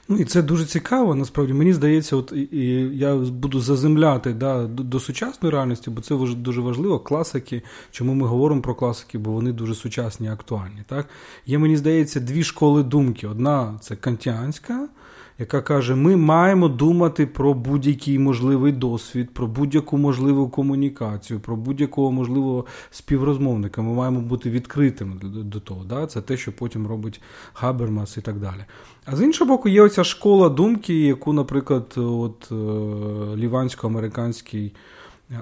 Ну 0.08 0.16
і 0.16 0.24
це 0.24 0.42
дуже 0.42 0.64
цікаво. 0.64 1.14
Насправді 1.14 1.52
мені 1.52 1.72
здається, 1.72 2.16
от 2.16 2.32
і 2.52 2.66
я 2.94 3.16
буду 3.16 3.60
заземляти 3.60 4.32
да, 4.32 4.66
до, 4.66 5.00
сучасної 5.00 5.52
реальності, 5.52 5.90
бо 5.90 6.00
це 6.00 6.16
дуже 6.16 6.60
важливо. 6.60 6.98
Класики. 6.98 7.62
Чому 7.90 8.14
ми 8.14 8.26
говоримо 8.26 8.62
про 8.62 8.74
класики? 8.74 9.18
Бо 9.18 9.30
вони 9.30 9.52
дуже 9.52 9.74
сучасні 9.74 10.26
і 10.26 10.30
актуальні. 10.30 10.82
Так? 10.86 11.06
Є, 11.46 11.58
мені 11.58 11.76
здається, 11.76 12.20
дві 12.20 12.44
школи 12.44 12.82
думки. 12.82 13.26
Одна 13.26 13.78
це 13.80 13.96
кантіанська, 13.96 14.88
яка 15.42 15.62
каже: 15.62 15.94
ми 15.94 16.16
маємо 16.16 16.68
думати 16.68 17.26
про 17.26 17.54
будь-який 17.54 18.18
можливий 18.18 18.72
досвід, 18.72 19.34
про 19.34 19.46
будь-яку 19.46 19.98
можливу 19.98 20.48
комунікацію, 20.48 21.40
про 21.40 21.56
будь-якого 21.56 22.12
можливого 22.12 22.66
співрозмовника. 22.90 23.82
Ми 23.82 23.94
маємо 23.94 24.20
бути 24.20 24.50
відкритими 24.50 25.14
до 25.22 25.60
того. 25.60 25.84
Да? 25.84 26.06
Це 26.06 26.20
те, 26.20 26.36
що 26.36 26.52
потім 26.52 26.86
робить 26.86 27.20
Хабермас 27.52 28.16
і 28.16 28.20
так 28.20 28.38
далі. 28.38 28.64
А 29.04 29.16
з 29.16 29.22
іншого 29.22 29.48
боку, 29.48 29.68
є 29.68 29.82
оця 29.82 30.04
школа 30.04 30.48
думки, 30.48 30.94
яку, 30.94 31.32
наприклад, 31.32 31.94
от 31.96 32.48
е, 32.52 32.54
лівансько-американський. 33.36 34.72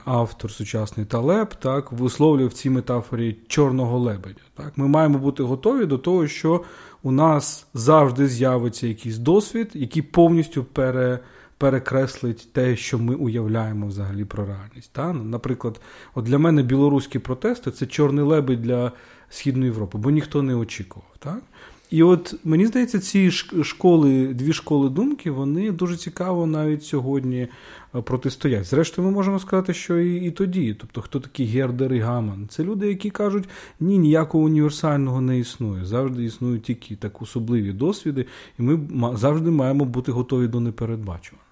Автор 0.04 0.50
сучасний 0.50 1.06
Талеб 1.06 1.54
так 1.54 1.92
висловлює 1.92 2.46
в 2.46 2.52
цій 2.52 2.70
метафорі 2.70 3.36
чорного 3.48 3.98
лебедя. 3.98 4.40
Так, 4.54 4.72
Ми 4.76 4.88
маємо 4.88 5.18
бути 5.18 5.42
готові 5.42 5.86
до 5.86 5.98
того, 5.98 6.26
що 6.26 6.62
у 7.02 7.10
нас 7.10 7.66
завжди 7.74 8.26
з'явиться 8.26 8.86
якийсь 8.86 9.18
досвід, 9.18 9.70
який 9.74 10.02
повністю 10.02 10.64
пере, 10.64 11.18
перекреслить 11.58 12.52
те, 12.52 12.76
що 12.76 12.98
ми 12.98 13.14
уявляємо 13.14 13.86
взагалі 13.86 14.24
про 14.24 14.46
реальність. 14.46 14.90
Та? 14.92 15.12
Наприклад, 15.12 15.80
от 16.14 16.24
для 16.24 16.38
мене 16.38 16.62
білоруські 16.62 17.18
протести 17.18 17.70
це 17.70 17.86
чорний 17.86 18.24
лебедь 18.24 18.62
для 18.62 18.92
Східної 19.28 19.70
Європи, 19.70 19.98
бо 19.98 20.10
ніхто 20.10 20.42
не 20.42 20.54
очікував. 20.54 21.08
Так? 21.18 21.42
І 21.90 22.02
от 22.02 22.34
мені 22.44 22.66
здається, 22.66 22.98
ці 22.98 23.30
школи, 23.30 24.26
дві 24.26 24.52
школи 24.52 24.90
думки, 24.90 25.30
вони 25.30 25.72
дуже 25.72 25.96
цікаво 25.96 26.46
навіть 26.46 26.84
сьогодні 26.84 27.48
е, 27.94 28.00
протистоять. 28.02 28.64
Зрештою, 28.64 29.08
ми 29.08 29.14
можемо 29.14 29.38
сказати, 29.38 29.74
що 29.74 29.98
і 29.98 30.26
і 30.26 30.30
тоді. 30.30 30.74
Тобто, 30.74 31.02
хто 31.02 31.20
такі 31.20 31.44
Гердер 31.44 31.92
і 31.92 31.98
Гаман? 31.98 32.48
Це 32.50 32.64
люди, 32.64 32.88
які 32.88 33.10
кажуть, 33.10 33.48
ні, 33.80 33.98
ніякого 33.98 34.44
універсального 34.44 35.20
не 35.20 35.38
існує. 35.38 35.84
Завжди 35.84 36.24
існують 36.24 36.62
тільки 36.62 36.96
так 36.96 37.22
особливі 37.22 37.72
досвіди, 37.72 38.26
і 38.58 38.62
ми 38.62 38.80
завжди 39.16 39.50
маємо 39.50 39.84
бути 39.84 40.12
готові 40.12 40.48
до 40.48 40.60
непередбачуваного. 40.60 41.44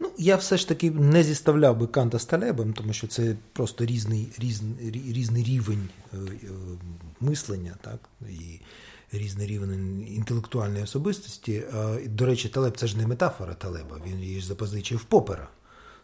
Ну, 0.00 0.10
я 0.18 0.36
все 0.36 0.56
ж 0.56 0.68
таки 0.68 0.90
не 0.90 1.22
зіставляв 1.22 1.78
би 1.78 1.86
Канта 1.86 2.18
з 2.18 2.24
Талебом, 2.24 2.72
тому 2.72 2.92
що 2.92 3.06
це 3.06 3.36
просто 3.52 3.86
різний 3.86 4.28
різний, 4.38 5.02
різний 5.14 5.44
рівень 5.44 5.88
е, 6.14 6.16
е, 6.16 6.48
мислення, 7.20 7.74
так 7.80 7.98
і 8.30 8.60
різний 9.12 9.46
рівень 9.46 10.06
інтелектуальної 10.08 10.84
особистості. 10.84 11.62
До 12.06 12.26
речі, 12.26 12.48
Талеб 12.48 12.76
це 12.76 12.86
ж 12.86 12.98
не 12.98 13.06
метафора 13.06 13.54
Талеба, 13.54 14.00
він 14.06 14.20
її 14.20 14.40
ж 14.40 14.46
запозичив 14.46 15.04
Попера. 15.04 15.48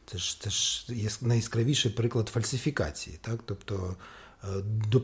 Це 0.06 0.18
ж 0.18 0.40
це 0.40 0.50
ж 0.50 0.86
найяскравіший 1.20 1.92
приклад 1.92 2.28
фальсифікації. 2.28 3.18
Так? 3.20 3.40
Тобто, 3.44 3.96
е, 4.44 4.46
до, 4.90 5.02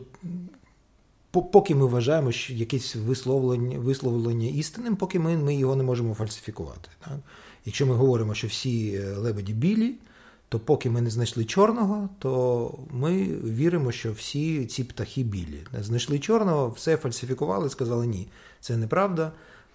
поки 1.31 1.75
ми 1.75 1.87
вважаємо, 1.87 2.33
що 2.33 2.53
якесь 2.53 2.97
висловлення 2.97 3.79
висловлення 3.79 4.49
істинним, 4.49 4.97
поки 4.97 5.19
ми 5.19 5.37
ми 5.37 5.55
його 5.55 5.77
не 5.77 5.83
можемо 5.83 6.15
фальсифікувати. 6.15 6.89
Так? 7.05 7.19
Якщо 7.65 7.87
ми 7.87 7.95
говоримо, 7.95 8.35
що 8.35 8.47
всі 8.47 8.95
е, 8.95 9.17
лебеді 9.17 9.53
білі, 9.53 9.95
то 10.51 10.59
поки 10.59 10.91
ми 10.91 11.01
не 11.01 11.11
знайшли 11.11 11.45
чорного, 11.45 12.09
то 12.19 12.75
ми 12.91 13.27
віримо, 13.45 13.93
що 13.93 14.13
всі 14.13 14.67
ці 14.67 14.85
птахи 14.85 15.23
білі. 15.23 15.61
Знайшли 15.81 16.19
чорного, 16.19 16.69
все 16.77 16.97
фальсифікували, 16.97 17.71
сказали 17.71 18.07
ні, 18.07 18.29
це 18.61 18.77
неправда. 18.77 19.33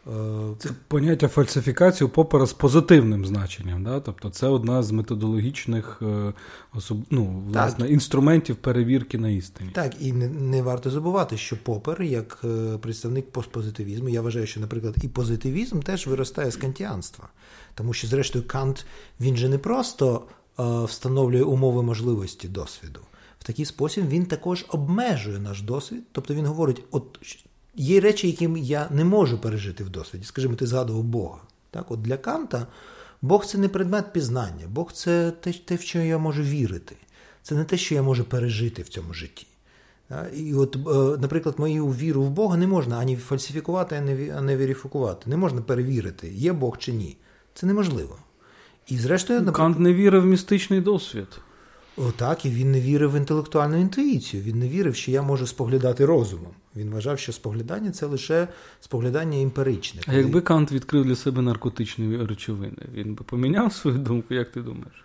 Е, 0.08 0.56
це 0.60 0.70
поняття 0.88 1.28
фальсифікації 1.28 2.10
попера 2.10 2.46
з 2.46 2.54
позитивним 2.54 3.26
значенням. 3.26 3.84
Да? 3.84 4.00
Тобто 4.00 4.30
це 4.30 4.48
одна 4.48 4.84
з 4.84 4.92
методологічних 4.92 6.02
е, 6.02 6.34
особ... 6.74 6.98
ну, 7.10 7.44
власне, 7.48 7.88
інструментів 7.88 8.56
перевірки 8.56 9.18
на 9.18 9.30
істині. 9.30 9.72
Так, 9.72 9.94
і 10.00 10.14
не, 10.14 10.28
не 10.30 10.62
варто 10.62 10.90
забувати, 10.90 11.38
що 11.38 11.58
попер, 11.64 12.04
як 12.04 12.42
е, 12.44 12.78
представник 12.78 13.32
постпозитивізму, 13.32 14.10
я 14.10 14.22
вважаю, 14.22 14.48
що, 14.48 14.60
наприклад, 14.60 14.96
і 15.02 15.08
позитивізм 15.08 15.80
теж 15.80 16.08
виростає 16.08 16.52
з 16.52 16.56
кантіанства. 16.56 17.28
Тому 17.76 17.94
що, 17.94 18.08
зрештою, 18.08 18.48
Кант 18.48 18.86
він 19.20 19.38
же 19.38 19.50
не 19.50 19.58
просто 19.58 20.24
встановлює 20.58 21.44
умови 21.44 21.84
можливості 21.84 22.48
досвіду. 22.48 23.00
В 23.40 23.44
такий 23.44 23.66
спосіб 23.66 24.08
він 24.08 24.26
також 24.26 24.66
обмежує 24.70 25.40
наш 25.40 25.62
досвід. 25.62 26.04
Тобто 26.12 26.34
він 26.34 26.46
говорить: 26.46 26.84
от 26.92 27.20
є 27.76 28.00
речі, 28.00 28.28
які 28.28 28.50
я 28.56 28.88
не 28.92 29.04
можу 29.04 29.38
пережити 29.38 29.84
в 29.84 29.90
досвіді. 29.90 30.26
Скажімо, 30.26 30.56
ти 30.56 30.68
згадував 30.68 31.04
Бога. 31.04 31.40
Так, 31.72 31.92
от 31.92 32.02
Для 32.02 32.18
Канта 32.18 32.68
Бог 33.22 33.46
це 33.46 33.58
не 33.58 33.70
предмет 33.70 34.14
пізнання, 34.14 34.68
Бог 34.68 34.92
це 34.92 35.32
те, 35.66 35.76
в 35.76 35.82
що 35.82 36.00
я 36.00 36.18
можу 36.18 36.44
вірити. 36.44 36.96
це 37.44 37.56
не 37.56 37.64
те, 37.64 37.78
що 37.78 37.96
я 37.96 38.02
можу 38.02 38.24
пережити 38.24 38.82
в 38.82 38.90
цьому 38.90 39.14
житті. 39.14 39.48
І 40.36 40.54
от, 40.54 40.76
е, 40.76 41.22
наприклад, 41.22 41.56
мою 41.58 41.88
віру 41.88 42.24
в 42.24 42.30
Бога 42.30 42.58
не 42.58 42.68
можна 42.68 42.98
ані 42.98 43.16
фальсифікувати, 43.16 43.96
а 44.36 44.42
не 44.42 44.58
верифікувати. 44.58 45.30
Не 45.30 45.38
можна 45.38 45.62
перевірити, 45.62 46.34
є 46.34 46.54
Бог 46.54 46.78
чи 46.78 46.94
ні. 46.94 47.18
Це 47.54 47.68
неможливо. 47.68 48.18
І 48.88 48.98
зрештою, 48.98 49.40
наприклад... 49.40 49.68
Кант 49.68 49.80
не 49.80 49.94
вірив 49.94 50.22
в 50.22 50.26
містичний 50.26 50.82
досвід. 50.82 51.28
Отак, 51.98 52.46
і 52.46 52.50
він 52.50 52.72
не 52.72 52.82
вірив 52.82 53.12
в 53.12 53.18
інтелектуальну 53.18 53.78
інтуїцію. 53.78 54.44
Він 54.44 54.60
не 54.60 54.70
вірив, 54.70 54.96
що 54.96 55.12
я 55.12 55.22
можу 55.22 55.48
споглядати 55.48 56.06
розумом. 56.06 56.52
Він 56.76 56.90
вважав, 56.90 57.20
що 57.20 57.34
споглядання 57.34 57.92
це 57.92 58.06
лише 58.06 58.48
споглядання 58.82 59.42
емпіричне. 59.42 60.02
А 60.08 60.14
якби 60.14 60.42
Кант 60.42 60.72
відкрив 60.72 61.06
для 61.06 61.16
себе 61.16 61.42
наркотичні 61.42 62.18
речовини, 62.26 62.78
він 62.94 63.14
би 63.14 63.24
поміняв 63.24 63.74
свою 63.74 63.98
думку, 63.98 64.34
як 64.34 64.52
ти 64.52 64.62
думаєш? 64.62 65.04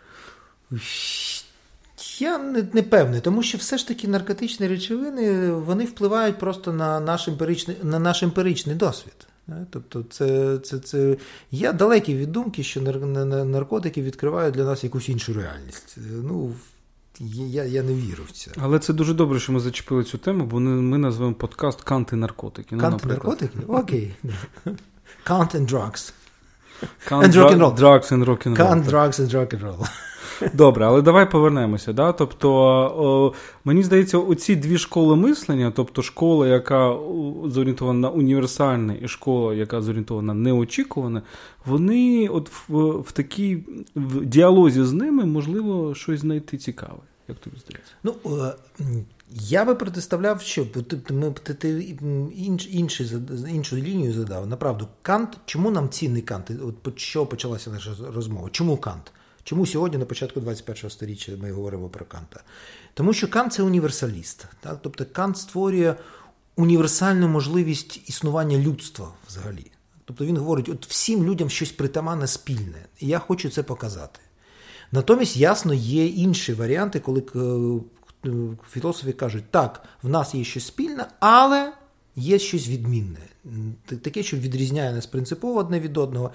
Я 2.18 2.38
не, 2.38 2.68
не 2.72 2.82
певний, 2.82 3.20
тому 3.20 3.42
що 3.42 3.58
все 3.58 3.78
ж 3.78 3.88
таки 3.88 4.08
наркотичні 4.08 4.68
речовини 4.68 5.52
вони 5.52 5.84
впливають 5.84 6.38
просто 6.38 6.72
на 6.72 7.00
наш 7.00 7.28
емпіричний, 7.28 7.76
на 7.82 7.98
наш 7.98 8.22
емпіричний 8.22 8.76
досвід. 8.76 9.26
Тобто, 9.70 10.04
це, 10.10 10.58
це, 10.58 10.78
це 10.78 11.16
я 11.50 11.72
далекий 11.72 12.16
від 12.16 12.32
думки, 12.32 12.62
що 12.62 12.80
наркотики 12.80 14.02
відкривають 14.02 14.54
для 14.54 14.64
нас 14.64 14.84
якусь 14.84 15.08
іншу 15.08 15.32
реальність. 15.34 15.96
Ну, 16.24 16.52
я 17.20 17.64
я 17.64 17.82
не 17.82 17.94
вірю 17.94 18.24
в 18.26 18.30
це. 18.30 18.50
Але 18.56 18.78
це 18.78 18.92
дуже 18.92 19.14
добре, 19.14 19.40
що 19.40 19.52
ми 19.52 19.60
зачепили 19.60 20.04
цю 20.04 20.18
тему, 20.18 20.44
бо 20.44 20.60
ми 20.60 20.98
назвемо 20.98 21.34
подкаст 21.34 21.82
Канти 21.82 22.16
наркотики. 22.16 22.76
Ну, 22.76 22.80
Канти 22.80 23.08
наркотики? 23.08 23.58
Окей. 23.68 24.14
Кант 25.24 25.54
and 25.54 25.66
drugs. 25.66 26.12
Count 27.08 27.24
and 27.24 27.34
rock 27.34 27.52
and 27.52 27.60
roll. 27.60 27.74
Drugs 27.74 28.12
and 28.12 28.26
rock 28.26 28.46
and 28.46 28.56
roll. 28.56 28.66
Count 28.66 28.86
drugs 28.86 29.18
and 29.20 29.34
rock 29.34 29.54
and 29.54 29.62
roll. 29.62 29.86
Добре, 30.52 30.86
але 30.86 31.02
давай 31.02 31.30
повернемося. 31.30 31.92
Да? 31.92 32.12
Тобто, 32.12 32.52
о, 32.52 33.32
мені 33.64 33.82
здається, 33.82 34.18
оці 34.18 34.56
дві 34.56 34.78
школи 34.78 35.16
мислення, 35.16 35.72
тобто 35.76 36.02
школа, 36.02 36.46
яка 36.48 36.96
зорієнтована 37.44 37.98
на 37.98 38.08
універсальне, 38.08 38.98
і 39.02 39.08
школа, 39.08 39.54
яка 39.54 39.80
зорієнтована 39.82 40.34
на 40.34 40.40
неочікуване, 40.40 41.22
вони 41.66 42.28
от 42.28 42.50
в, 42.68 42.90
в 43.00 43.12
такій 43.12 43.64
в 43.94 44.24
діалозі 44.24 44.84
з 44.84 44.92
ними 44.92 45.24
можливо 45.24 45.94
щось 45.94 46.20
знайти 46.20 46.58
цікаве. 46.58 46.98
Як 47.28 47.38
тобі 47.38 47.56
здається? 47.66 47.92
Ну, 48.02 48.14
я 49.30 49.64
би 49.64 49.74
протиставляв, 49.74 50.40
що 50.40 50.64
ти, 50.64 51.14
ми, 51.14 51.34
ти, 51.42 51.54
ти 51.54 51.96
інш, 52.36 52.68
інший, 52.70 53.06
іншу 53.48 53.76
лінію 53.76 54.12
задав. 54.12 54.46
Направду, 54.46 54.88
Кант, 55.02 55.38
чому 55.46 55.70
нам 55.70 55.88
цінний 55.88 56.22
Кант? 56.22 56.50
От 56.84 56.98
що 56.98 57.26
почалася 57.26 57.70
наша 57.70 57.90
розмова? 58.14 58.48
Чому 58.52 58.76
Кант? 58.76 59.12
Чому 59.44 59.66
сьогодні, 59.66 59.98
на 59.98 60.04
початку 60.04 60.40
21-го 60.40 60.90
століття, 60.90 61.32
ми 61.42 61.52
говоримо 61.52 61.88
про 61.88 62.04
Канта? 62.04 62.40
Тому 62.94 63.12
що 63.12 63.28
Кант 63.28 63.52
це 63.52 63.62
універсаліст. 63.62 64.46
Так? 64.60 64.78
Тобто 64.82 65.06
Кант 65.12 65.38
створює 65.38 65.94
універсальну 66.56 67.28
можливість 67.28 68.08
існування 68.08 68.58
людства 68.58 69.12
взагалі. 69.28 69.70
Тобто 70.04 70.24
він 70.24 70.36
говорить, 70.36 70.68
от 70.68 70.86
всім 70.86 71.24
людям 71.24 71.50
щось 71.50 71.72
притаманне 71.72 72.26
спільне, 72.26 72.86
і 73.00 73.06
я 73.06 73.18
хочу 73.18 73.50
це 73.50 73.62
показати. 73.62 74.20
Натомість, 74.92 75.36
ясно, 75.36 75.74
є 75.74 76.06
інші 76.06 76.52
варіанти, 76.52 77.00
коли 77.00 77.22
е, 78.24 78.60
філософи 78.70 79.12
кажуть, 79.12 79.44
так, 79.50 79.84
в 80.02 80.08
нас 80.08 80.34
є 80.34 80.44
щось 80.44 80.66
спільне, 80.66 81.06
але 81.20 81.72
є 82.16 82.38
щось 82.38 82.68
відмінне. 82.68 83.18
Таке, 83.86 84.22
що 84.22 84.36
відрізняє 84.36 84.92
нас 84.92 85.06
принципово 85.06 85.58
одне 85.60 85.80
від 85.80 85.96
одного. 85.96 86.30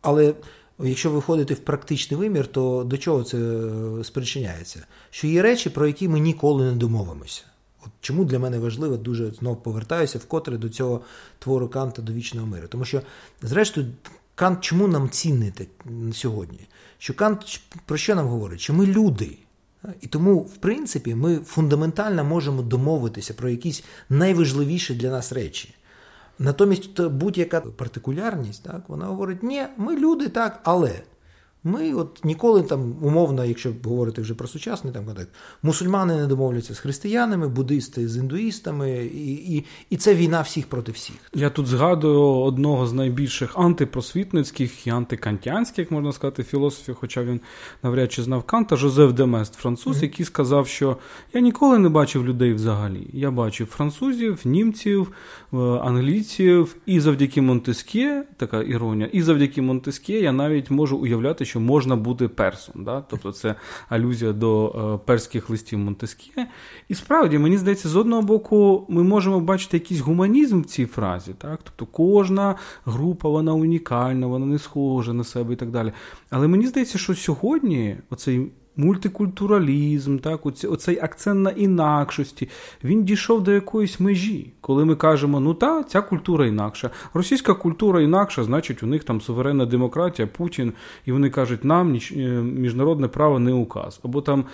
Але 0.00 0.34
Якщо 0.82 1.10
виходити 1.10 1.54
в 1.54 1.58
практичний 1.58 2.20
вимір, 2.20 2.46
то 2.46 2.84
до 2.84 2.98
чого 2.98 3.22
це 3.22 3.38
е, 3.38 4.04
спричиняється? 4.04 4.86
Що 5.10 5.26
є 5.26 5.42
речі, 5.42 5.70
про 5.70 5.86
які 5.86 6.08
ми 6.08 6.20
ніколи 6.20 6.64
не 6.64 6.72
домовимося. 6.72 7.42
От 7.84 7.90
Чому 8.00 8.24
для 8.24 8.38
мене 8.38 8.58
важливо, 8.58 8.96
дуже 8.96 9.30
знов 9.30 9.62
повертаюся 9.62 10.18
вкотре 10.18 10.58
до 10.58 10.68
цього 10.68 11.00
твору 11.38 11.68
Канта 11.68 12.02
до 12.02 12.12
вічного 12.12 12.46
миру. 12.46 12.68
Тому 12.68 12.84
що, 12.84 13.02
зрештою, 13.42 13.86
Кант 14.34 14.60
чому 14.60 14.88
нам 14.88 15.10
цінний 15.10 15.52
сьогодні? 16.12 16.60
Що 16.98 17.14
Кант 17.14 17.60
про 17.86 17.96
що 17.96 18.14
нам 18.14 18.26
говорить? 18.26 18.60
Що 18.60 18.74
ми 18.74 18.86
люди. 18.86 19.38
І 20.00 20.06
тому, 20.06 20.38
в 20.38 20.56
принципі, 20.56 21.14
ми 21.14 21.36
фундаментально 21.36 22.24
можемо 22.24 22.62
домовитися 22.62 23.34
про 23.34 23.48
якісь 23.48 23.84
найважливіші 24.08 24.94
для 24.94 25.10
нас 25.10 25.32
речі. 25.32 25.74
Натомість 26.38 27.00
будь-яка 27.02 27.60
партикулярність, 27.60 28.64
так, 28.64 28.88
вона 28.88 29.06
говорить, 29.06 29.42
ні, 29.42 29.62
ми 29.76 29.96
люди 29.96 30.28
так, 30.28 30.60
але. 30.64 31.02
Ми 31.64 31.94
от 31.94 32.24
ніколи 32.24 32.62
там, 32.62 32.94
умовно, 33.02 33.44
якщо 33.44 33.72
говорити 33.84 34.22
вже 34.22 34.34
про 34.34 34.48
сучасний 34.48 34.92
там 34.92 35.04
контекст, 35.04 35.30
мусульмани 35.62 36.16
не 36.16 36.26
домовляться 36.26 36.74
з 36.74 36.78
християнами, 36.78 37.48
буддисти 37.48 38.08
з 38.08 38.16
індуїстами, 38.16 39.04
і 39.04 39.56
і, 39.56 39.64
і 39.90 39.96
це 39.96 40.14
війна 40.14 40.40
всіх 40.40 40.66
проти 40.66 40.92
всіх. 40.92 41.16
Я 41.34 41.50
тут 41.50 41.66
згадую 41.66 42.20
одного 42.20 42.86
з 42.86 42.92
найбільших 42.92 43.58
антипросвітницьких 43.58 44.86
і 44.86 44.90
антикантянських, 44.90 45.90
можна 45.90 46.12
сказати, 46.12 46.42
філософів, 46.42 46.96
хоча 47.00 47.22
він 47.22 47.40
навряд 47.82 48.12
чи 48.12 48.22
знав 48.22 48.42
Канта, 48.42 48.76
Жозеф 48.76 49.12
Демест, 49.12 49.54
француз, 49.54 49.96
mm-hmm. 49.96 50.02
який 50.02 50.26
сказав, 50.26 50.68
що 50.68 50.96
я 51.34 51.40
ніколи 51.40 51.78
не 51.78 51.88
бачив 51.88 52.26
людей 52.26 52.52
взагалі. 52.52 53.06
Я 53.12 53.30
бачив 53.30 53.66
французів, 53.66 54.40
німців, 54.44 55.12
е, 55.52 55.56
англійців, 55.56 56.76
і 56.86 57.00
завдяки 57.00 57.42
Монтескє, 57.42 58.24
така 58.36 58.62
іронія, 58.62 59.08
і 59.12 59.22
завдяки 59.22 59.62
Монтескє 59.62 60.20
я 60.20 60.32
навіть 60.32 60.70
можу 60.70 60.96
уявляти, 60.96 61.44
що 61.48 61.60
можна 61.60 61.96
бути 61.96 62.28
персом. 62.28 62.84
Да? 62.84 63.00
Тобто 63.00 63.32
це 63.32 63.54
алюзія 63.88 64.32
до 64.32 64.68
е, 64.68 65.06
перських 65.06 65.50
листів 65.50 65.78
Монтескє. 65.78 66.48
І 66.88 66.94
справді, 66.94 67.38
мені 67.38 67.58
здається, 67.58 67.88
з 67.88 67.96
одного 67.96 68.22
боку, 68.22 68.86
ми 68.88 69.02
можемо 69.02 69.40
бачити 69.40 69.76
якийсь 69.76 70.00
гуманізм 70.00 70.60
в 70.62 70.64
цій 70.64 70.86
фразі. 70.86 71.34
Так? 71.38 71.60
Тобто 71.64 71.86
кожна 71.86 72.54
група 72.84 73.28
вона 73.28 73.54
унікальна, 73.54 74.26
вона 74.26 74.46
не 74.46 74.58
схожа 74.58 75.12
на 75.12 75.24
себе 75.24 75.52
і 75.52 75.56
так 75.56 75.70
далі. 75.70 75.92
Але 76.30 76.48
мені 76.48 76.66
здається, 76.66 76.98
що 76.98 77.14
сьогодні 77.14 77.96
оцей 78.10 78.52
мультикультуралізм, 78.78 80.18
так, 80.18 80.46
оцей 80.46 80.98
акцент 81.02 81.40
на 81.40 81.50
інакшості, 81.50 82.48
він 82.84 83.04
дійшов 83.04 83.42
до 83.42 83.52
якоїсь 83.52 84.00
межі, 84.00 84.52
коли 84.60 84.84
ми 84.84 84.96
кажемо, 84.96 85.40
ну 85.40 85.54
та, 85.54 85.82
ця 85.82 86.00
культура 86.00 86.46
інакша. 86.46 86.90
Російська 87.14 87.54
культура 87.54 88.02
інакша, 88.02 88.44
значить, 88.44 88.82
у 88.82 88.86
них 88.86 89.04
там 89.04 89.20
суверенна 89.20 89.66
демократія, 89.66 90.28
Путін, 90.28 90.72
і 91.06 91.12
вони 91.12 91.30
кажуть, 91.30 91.64
нам 91.64 91.98
е, 92.16 92.20
міжнародне 92.42 93.08
право 93.08 93.38
не 93.38 93.52
указ. 93.52 94.00
Або 94.04 94.20
там 94.20 94.44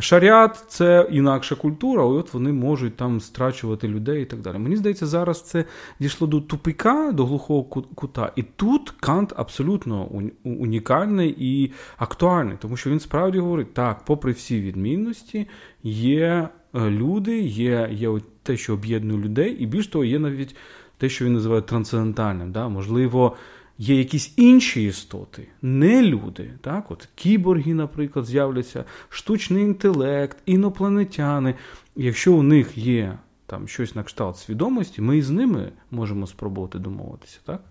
Шаріат 0.00 0.64
це 0.68 1.08
інакша 1.10 1.54
культура, 1.54 2.02
і 2.02 2.06
от 2.06 2.34
вони 2.34 2.52
можуть 2.52 2.96
там 2.96 3.20
страчувати 3.20 3.88
людей 3.88 4.22
і 4.22 4.24
так 4.24 4.40
далі. 4.40 4.58
Мені 4.58 4.76
здається, 4.76 5.06
зараз 5.06 5.42
це 5.42 5.64
дійшло 6.00 6.26
до 6.26 6.40
тупика, 6.40 7.12
до 7.12 7.26
глухого 7.26 7.64
кута. 7.94 8.32
І 8.36 8.42
тут 8.42 8.90
Кант 8.90 9.32
абсолютно 9.36 10.08
унікальний 10.44 11.36
і 11.38 11.72
актуальний, 11.96 12.56
тому 12.60 12.76
що 12.76 12.90
він 12.90 13.00
справді 13.00 13.38
говорить: 13.38 13.74
так, 13.74 14.04
попри 14.04 14.32
всі 14.32 14.60
відмінності, 14.60 15.48
є 15.82 16.48
е, 16.74 16.90
люди, 16.90 17.40
є 17.40 17.88
є 17.92 18.10
те, 18.42 18.56
що 18.56 18.74
об'єднує 18.74 19.20
людей, 19.20 19.52
і 19.52 19.66
більш 19.66 19.86
того, 19.86 20.04
є 20.04 20.18
навіть 20.18 20.56
те, 20.98 21.08
що 21.08 21.24
він 21.24 21.32
називає 21.32 21.62
трансцендентальним. 21.62 22.52
Да? 22.52 22.68
Можливо 22.68 23.36
є 23.78 23.98
якісь 23.98 24.32
інші 24.36 24.84
істоти, 24.84 25.48
не 25.62 26.02
люди. 26.02 26.50
Так? 26.60 26.90
От 26.90 27.08
Кіборги, 27.14 27.74
наприклад, 27.74 28.24
з'являться, 28.24 28.84
штучний 29.08 29.64
інтелект, 29.64 30.36
інопланетяни. 30.46 31.54
Якщо 31.96 32.34
у 32.34 32.42
них 32.42 32.78
є 32.78 33.18
там 33.46 33.68
щось 33.68 33.94
на 33.94 34.02
кшталт 34.02 34.38
свідомості, 34.38 35.02
ми 35.02 35.22
з 35.22 35.30
ними 35.30 35.72
можемо 35.90 36.26
спробувати 36.26 36.78
домовитися, 36.78 37.38
так? 37.44 37.62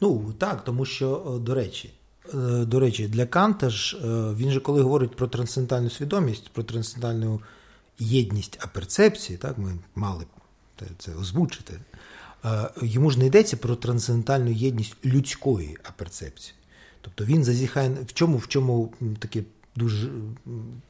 Ну 0.00 0.34
так, 0.38 0.64
тому 0.64 0.84
що, 0.84 1.36
е, 1.36 1.38
до 1.38 1.54
речі, 1.54 1.92
е, 2.34 2.64
до 2.64 2.80
речі, 2.80 3.08
для 3.08 3.26
Канта 3.26 3.70
ж 3.70 3.96
е, 3.96 4.34
він 4.34 4.50
же 4.50 4.60
коли 4.60 4.82
говорить 4.82 5.16
про 5.16 5.26
трансцендентальну 5.26 5.90
свідомість, 5.90 6.50
про 6.52 6.62
трансцендентальну 6.62 7.40
єдність 7.98 8.58
а 8.60 8.66
перцепції, 8.66 9.38
так, 9.38 9.58
ми 9.58 9.78
мали 9.94 10.24
це 10.98 11.14
озвучити. 11.14 11.80
Е, 12.44 12.70
йому 12.82 13.10
ж 13.10 13.18
не 13.18 13.26
йдеться 13.26 13.56
про 13.56 13.76
трансцендентальну 13.76 14.50
єдність 14.50 14.96
людської 15.04 15.76
аперцепції. 15.82 16.54
Тобто 17.00 17.24
він 17.24 17.44
зазіхає 17.44 17.90
в 18.06 18.12
чому 18.12 18.36
в 18.36 18.48
чому 18.48 18.92
таке 19.18 19.42
дуже 19.76 20.08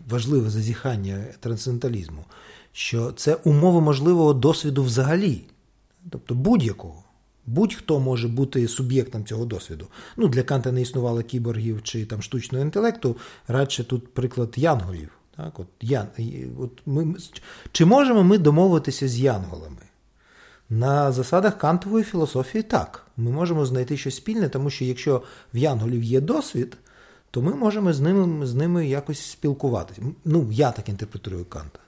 важливе 0.08 0.50
зазіхання 0.50 1.24
трансценденталізму, 1.40 2.24
що 2.72 3.12
це 3.12 3.34
умови 3.34 3.80
можливого 3.80 4.34
досвіду 4.34 4.82
взагалі, 4.82 5.44
тобто 6.10 6.34
будь-якого. 6.34 7.04
Будь-хто 7.46 8.00
може 8.00 8.28
бути 8.28 8.68
суб'єктом 8.68 9.24
цього 9.24 9.44
досвіду. 9.44 9.86
Ну, 10.16 10.28
Для 10.28 10.42
Канта 10.42 10.72
не 10.72 10.80
існувало 10.80 11.22
кіборгів 11.22 11.82
чи 11.82 12.06
там 12.06 12.22
штучного 12.22 12.64
інтелекту, 12.64 13.16
радше 13.46 13.84
тут 13.84 14.14
приклад 14.14 14.54
янголів. 14.56 15.10
Так? 15.36 15.60
От, 15.60 15.66
ян, 15.80 16.06
от 16.58 16.82
ми, 16.86 17.14
Чи 17.72 17.84
можемо 17.84 18.24
ми 18.24 18.38
домовитися 18.38 19.08
з 19.08 19.18
янголами? 19.18 19.87
На 20.70 21.12
засадах 21.12 21.58
кантової 21.58 22.04
філософії 22.04 22.62
так. 22.62 23.06
Ми 23.16 23.30
можемо 23.30 23.66
знайти 23.66 23.96
щось 23.96 24.16
спільне, 24.16 24.48
тому 24.48 24.70
що 24.70 24.84
якщо 24.84 25.22
в 25.54 25.56
янголів 25.56 26.02
є 26.02 26.20
досвід, 26.20 26.76
то 27.30 27.42
ми 27.42 27.54
можемо 27.54 27.92
з 27.92 28.00
ними 28.00 28.46
з 28.46 28.54
ними 28.54 28.88
якось 28.88 29.20
спілкуватися. 29.20 30.02
Ну, 30.24 30.48
я 30.50 30.70
так 30.70 30.88
інтерпретую 30.88 31.44
Канта. 31.44 31.78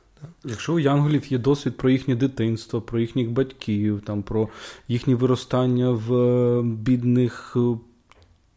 Якщо 0.44 0.74
у 0.74 0.78
янголів 0.78 1.32
є 1.32 1.38
досвід 1.38 1.76
про 1.76 1.90
їхнє 1.90 2.14
дитинство, 2.14 2.80
про 2.80 3.00
їхніх 3.00 3.30
батьків, 3.30 4.02
там 4.06 4.22
про 4.22 4.48
їхнє 4.88 5.14
виростання 5.14 5.90
в 5.90 6.14
е, 6.14 6.62
бідних 6.62 7.56
е, 7.56 7.60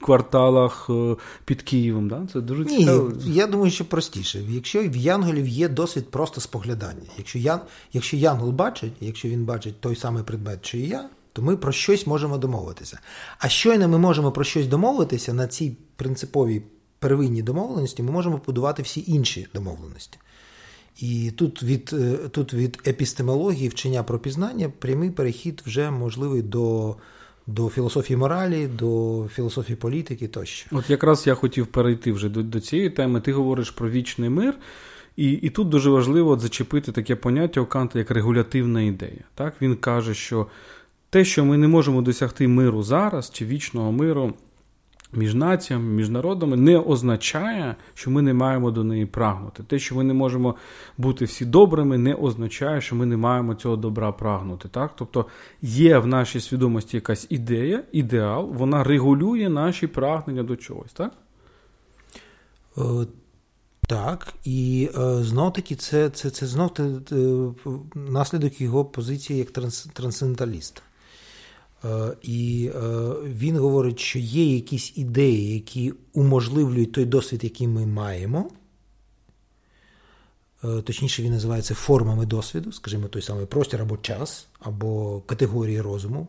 кварталах 0.04 0.88
е, 0.90 1.16
під 1.46 1.62
Києвом, 1.62 2.10
да? 2.10 2.28
це 2.34 2.42
дуже 2.42 2.66
Ні, 2.66 2.78
цікаво. 2.78 3.12
Я 3.26 3.48
думаю, 3.48 3.72
що 3.72 3.86
простіше. 3.86 4.42
Якщо 4.50 4.82
в 4.82 4.96
янголів 4.96 5.48
є 5.48 5.70
досвід 5.70 6.12
просто 6.12 6.42
споглядання. 6.42 7.10
Якщо 7.18 7.40
ян, 7.40 7.60
якщо 7.94 8.18
янгол 8.18 8.52
бачить, 8.52 8.94
якщо 9.02 9.28
він 9.28 9.46
бачить 9.46 9.82
той 9.82 9.96
самий 9.96 10.24
предмет, 10.24 10.66
що 10.66 10.78
і 10.78 10.88
я, 10.88 11.10
то 11.34 11.42
ми 11.42 11.58
про 11.58 11.72
щось 11.72 12.08
можемо 12.08 12.38
домовитися. 12.38 13.00
А 13.40 13.50
щойно 13.50 13.88
ми 13.88 13.98
можемо 13.98 14.32
про 14.32 14.44
щось 14.44 14.68
домовитися 14.68 15.34
на 15.34 15.48
цій 15.48 15.78
принциповій 15.96 16.62
первинній 17.00 17.42
домовленості, 17.42 18.04
ми 18.04 18.12
можемо 18.12 18.42
будувати 18.46 18.84
всі 18.84 19.04
інші 19.08 19.48
домовленості. 19.54 20.18
І 21.00 21.32
тут 21.32 21.64
від 21.64 21.90
е, 21.94 22.18
тут 22.32 22.54
від 22.54 22.82
епістемології 22.88 23.70
вчення 23.70 24.04
про 24.04 24.20
пізнання 24.20 24.70
прямий 24.70 25.12
перехід 25.12 25.64
вже 25.66 25.92
можливий 25.92 26.42
до 26.42 26.96
до 27.48 27.70
філософії 27.70 28.18
моралі, 28.18 28.68
до 28.68 29.26
філософії 29.34 29.76
політики 29.76 30.28
тощо. 30.28 30.68
От 30.72 30.90
якраз 30.90 31.28
я 31.28 31.36
хотів 31.36 31.68
перейти 31.68 32.12
вже 32.12 32.30
до 32.30 32.44
до 32.44 32.60
цієї 32.60 32.90
теми. 32.90 33.22
Ти 33.22 33.34
говориш 33.34 33.72
про 33.72 33.90
вічний 33.90 34.30
мир, 34.30 34.54
і 35.16 35.32
і 35.32 35.50
тут 35.50 35.70
дуже 35.70 35.90
важливо 35.90 36.32
от 36.32 36.40
зачепити 36.40 36.92
таке 36.92 37.16
поняття 37.16 37.62
у 37.62 37.66
Канта 37.66 38.00
як 38.00 38.12
регулятивна 38.12 38.82
ідея. 38.82 39.24
Так 39.36 39.54
Він 39.62 39.76
каже, 39.76 40.14
що 40.14 40.48
те, 41.10 41.26
що 41.26 41.46
ми 41.46 41.58
не 41.58 41.68
можемо 41.68 42.02
досягти 42.02 42.48
миру 42.48 42.84
зараз 42.84 43.30
чи 43.30 43.46
вічного 43.46 43.92
миру 43.92 44.34
між 45.16 45.36
націями, 45.36 45.86
між 45.86 46.10
народами 46.10 46.58
не 46.58 46.78
означає, 46.78 47.76
що 47.94 48.12
ми 48.12 48.22
не 48.22 48.34
маємо 48.34 48.72
до 48.72 48.84
неї 48.84 49.06
прагнути. 49.06 49.64
Те, 49.64 49.80
що 49.80 49.96
ми 49.96 50.04
не 50.04 50.14
можемо 50.14 50.56
бути 50.98 51.26
всі 51.26 51.46
добрими, 51.46 51.98
не 51.98 52.14
означає, 52.14 52.82
що 52.82 52.96
ми 52.96 53.06
не 53.06 53.18
маємо 53.18 53.56
цього 53.56 53.76
добра 53.76 54.12
прагнути. 54.12 54.70
Так? 54.70 54.92
Тобто 54.96 55.26
є 55.62 55.98
в 55.98 56.08
нашій 56.08 56.40
свідомості 56.40 56.98
якась 56.98 57.28
ідея, 57.30 57.84
ідеал, 57.92 58.50
вона 58.54 58.84
регулює 58.84 59.50
наші 59.50 59.88
прагнення 59.88 60.44
до 60.44 60.56
чогось, 60.56 60.94
так? 60.94 61.12
Е, 62.78 62.82
так, 63.88 64.34
і 64.44 64.90
е, 64.98 65.24
знов 65.24 65.54
таки 65.54 65.76
це 65.76 66.10
це, 66.10 66.30
це 66.30 66.46
знов 66.46 66.72
наслідок 67.96 68.62
його 68.62 68.86
позиції 68.86 69.40
як 69.40 69.52
транс, 69.52 69.88
трансценденталіста. 69.94 70.82
Е, 71.86 72.18
і 72.22 72.72
е, 72.76 72.80
він 73.24 73.58
говорить, 73.58 74.00
що 74.00 74.20
є 74.20 74.56
якісь 74.56 74.98
ідеї, 74.98 75.54
які 75.54 75.94
уможливлюють 76.14 76.92
той 76.92 77.06
досвід, 77.06 77.44
який 77.44 77.68
ми 77.68 77.86
маємо. 77.86 78.50
Е, 80.64 80.82
точніше, 80.82 81.24
він 81.24 81.32
називається 81.32 81.76
формами 81.76 82.26
досвіду, 82.26 82.72
скажімо, 82.72 83.08
той 83.08 83.22
самий 83.22 83.46
простір 83.46 83.82
або 83.82 83.98
час, 83.98 84.48
або 84.60 85.22
категорії 85.22 85.82
розуму, 85.82 86.28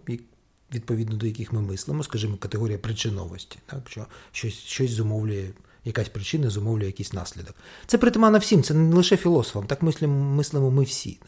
відповідно 0.74 1.16
до 1.16 1.26
яких 1.26 1.52
ми 1.52 1.60
мислимо, 1.60 2.02
скажімо, 2.02 2.36
категорія 2.36 2.78
причиновості, 2.78 3.58
так, 3.66 3.90
що 3.90 4.06
щось 4.32 4.54
щось 4.54 4.90
зумовлює, 4.90 5.48
якась 5.84 6.08
причина 6.08 6.50
зумовлює 6.50 6.86
якийсь 6.86 7.12
наслідок. 7.12 7.54
Це 7.86 7.98
притаманно 7.98 8.38
всім, 8.38 8.62
це 8.62 8.74
не 8.74 8.96
лише 8.96 9.16
філософам, 9.16 9.66
так 9.66 9.82
мислимо, 9.82 10.34
мислимо 10.34 10.70
ми 10.70 10.84
всі. 10.84 11.18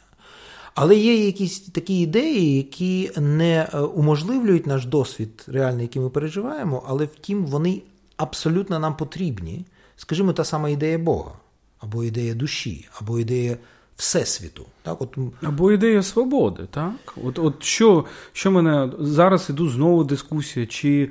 Але 0.76 0.96
є 0.96 1.26
якісь 1.26 1.60
такі 1.60 2.00
ідеї, 2.00 2.56
які 2.56 3.10
не 3.16 3.68
е, 3.74 3.78
уможливлюють 3.78 4.66
наш 4.66 4.86
досвід, 4.86 5.44
реальний, 5.46 5.82
який 5.82 6.02
ми 6.02 6.10
переживаємо, 6.10 6.82
але 6.86 7.04
втім, 7.04 7.46
вони 7.46 7.82
абсолютно 8.16 8.78
нам 8.78 8.96
потрібні. 8.96 9.64
Скажімо, 9.96 10.32
та 10.32 10.44
сама 10.44 10.68
ідея 10.68 10.98
Бога, 10.98 11.32
або 11.78 12.04
ідея 12.04 12.34
душі, 12.34 12.88
або 13.00 13.18
ідея 13.18 13.56
Всесвіту. 13.96 14.66
Так, 14.82 15.02
от... 15.02 15.18
Або 15.42 15.72
ідея 15.72 16.02
свободи. 16.02 16.66
так? 16.70 17.14
От 17.24 17.38
от 17.38 17.62
що 17.62 18.04
що 18.32 18.50
мене 18.50 18.90
зараз 18.98 19.50
іду 19.50 19.68
знову 19.68 20.04
дискусія, 20.04 20.66
чи 20.66 21.10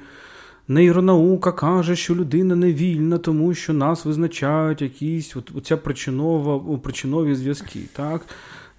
нейронаука 0.67 1.51
каже, 1.51 1.95
що 1.95 2.15
людина 2.15 2.56
не 2.56 2.73
вільна, 2.73 3.17
тому 3.17 3.54
що 3.54 3.73
нас 3.73 4.06
визначають 4.06 4.82
якісь 4.82 5.36
от, 5.36 5.51
оця 5.56 5.78
причинова, 5.78 6.78
причинові 6.78 7.36
зв'язки. 7.36 7.80
так? 7.93 8.25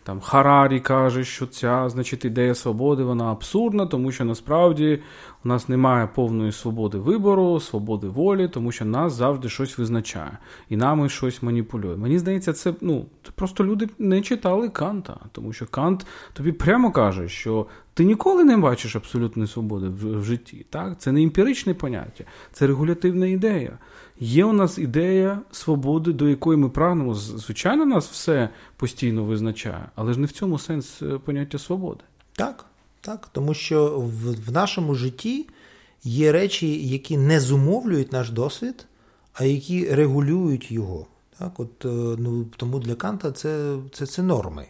Там 0.07 0.21
Харарі 0.21 0.81
каже, 0.81 1.25
що 1.25 1.47
ця 1.47 1.88
значить, 1.88 2.25
ідея 2.25 2.55
свободи 2.55 3.03
вона 3.03 3.25
абсурдна, 3.25 3.87
тому 3.87 4.12
що 4.12 4.25
насправді 4.25 5.03
у 5.45 5.49
нас 5.49 5.69
немає 5.69 6.09
повної 6.14 6.53
свободи 6.53 6.99
вибору, 6.99 7.61
свободи 7.61 8.09
волі, 8.09 8.49
тому 8.49 8.73
що 8.73 8.85
нас 8.85 9.12
завжди 9.12 9.49
щось 9.49 9.79
визначає 9.79 10.38
і 10.69 10.77
нами 10.77 11.09
щось 11.09 11.42
маніпулює. 11.42 11.97
Мені 11.97 12.19
здається, 12.19 12.53
це 12.53 12.75
ну, 12.81 13.07
просто 13.35 13.64
люди 13.64 13.88
не 13.99 14.21
читали 14.21 14.69
Канта, 14.69 15.16
тому 15.33 15.53
що 15.53 15.66
Кант 15.66 16.07
тобі 16.33 16.53
прямо 16.53 16.92
каже, 16.92 17.29
що 17.29 17.66
ти 17.95 18.05
ніколи 18.05 18.45
не 18.45 18.57
бачиш 18.57 18.97
абсолютної 18.97 19.49
свободи 19.49 19.88
в, 19.88 20.21
в 20.21 20.25
житті. 20.25 20.66
Так? 20.71 21.01
Це 21.01 21.12
не 21.12 21.23
емпіричне 21.23 21.75
поняття, 21.75 22.25
це 22.53 22.66
регулятивна 22.66 23.27
ідея. 23.27 23.79
Є 24.20 24.44
у 24.44 24.52
нас 24.52 24.79
ідея 24.79 25.40
свободи, 25.52 26.12
до 26.12 26.29
якої 26.29 26.59
ми 26.59 26.68
прагнемо. 26.68 27.14
Звичайно, 27.14 27.87
нас 27.87 28.09
все 28.09 28.48
постійно 28.76 29.24
визначає, 29.24 29.88
але 29.94 30.12
ж 30.12 30.20
не 30.20 30.26
в 30.26 30.33
цьому 30.33 30.59
сенс 30.59 31.02
е, 31.02 31.18
поняття 31.24 31.59
свободи. 31.59 32.00
Так, 32.33 32.64
так. 33.00 33.29
Тому 33.33 33.55
що 33.55 33.98
в, 33.98 34.50
в 34.50 34.52
нашому 34.52 34.94
житті 34.94 35.46
є 36.05 36.33
речі, 36.33 36.88
які 36.88 37.16
не 37.16 37.40
зумовлюють 37.40 38.12
наш 38.12 38.31
досвід, 38.31 38.87
а 39.33 39.44
які 39.44 39.94
регулюють 39.94 40.70
його. 40.70 41.07
Так, 41.38 41.61
от, 41.61 41.85
е, 41.85 41.88
ну, 42.18 42.46
Тому 42.57 42.79
для 42.79 42.94
Канта 42.94 43.33
це, 43.33 43.76
це, 43.92 44.07
це 44.07 44.22
норми. 44.22 44.66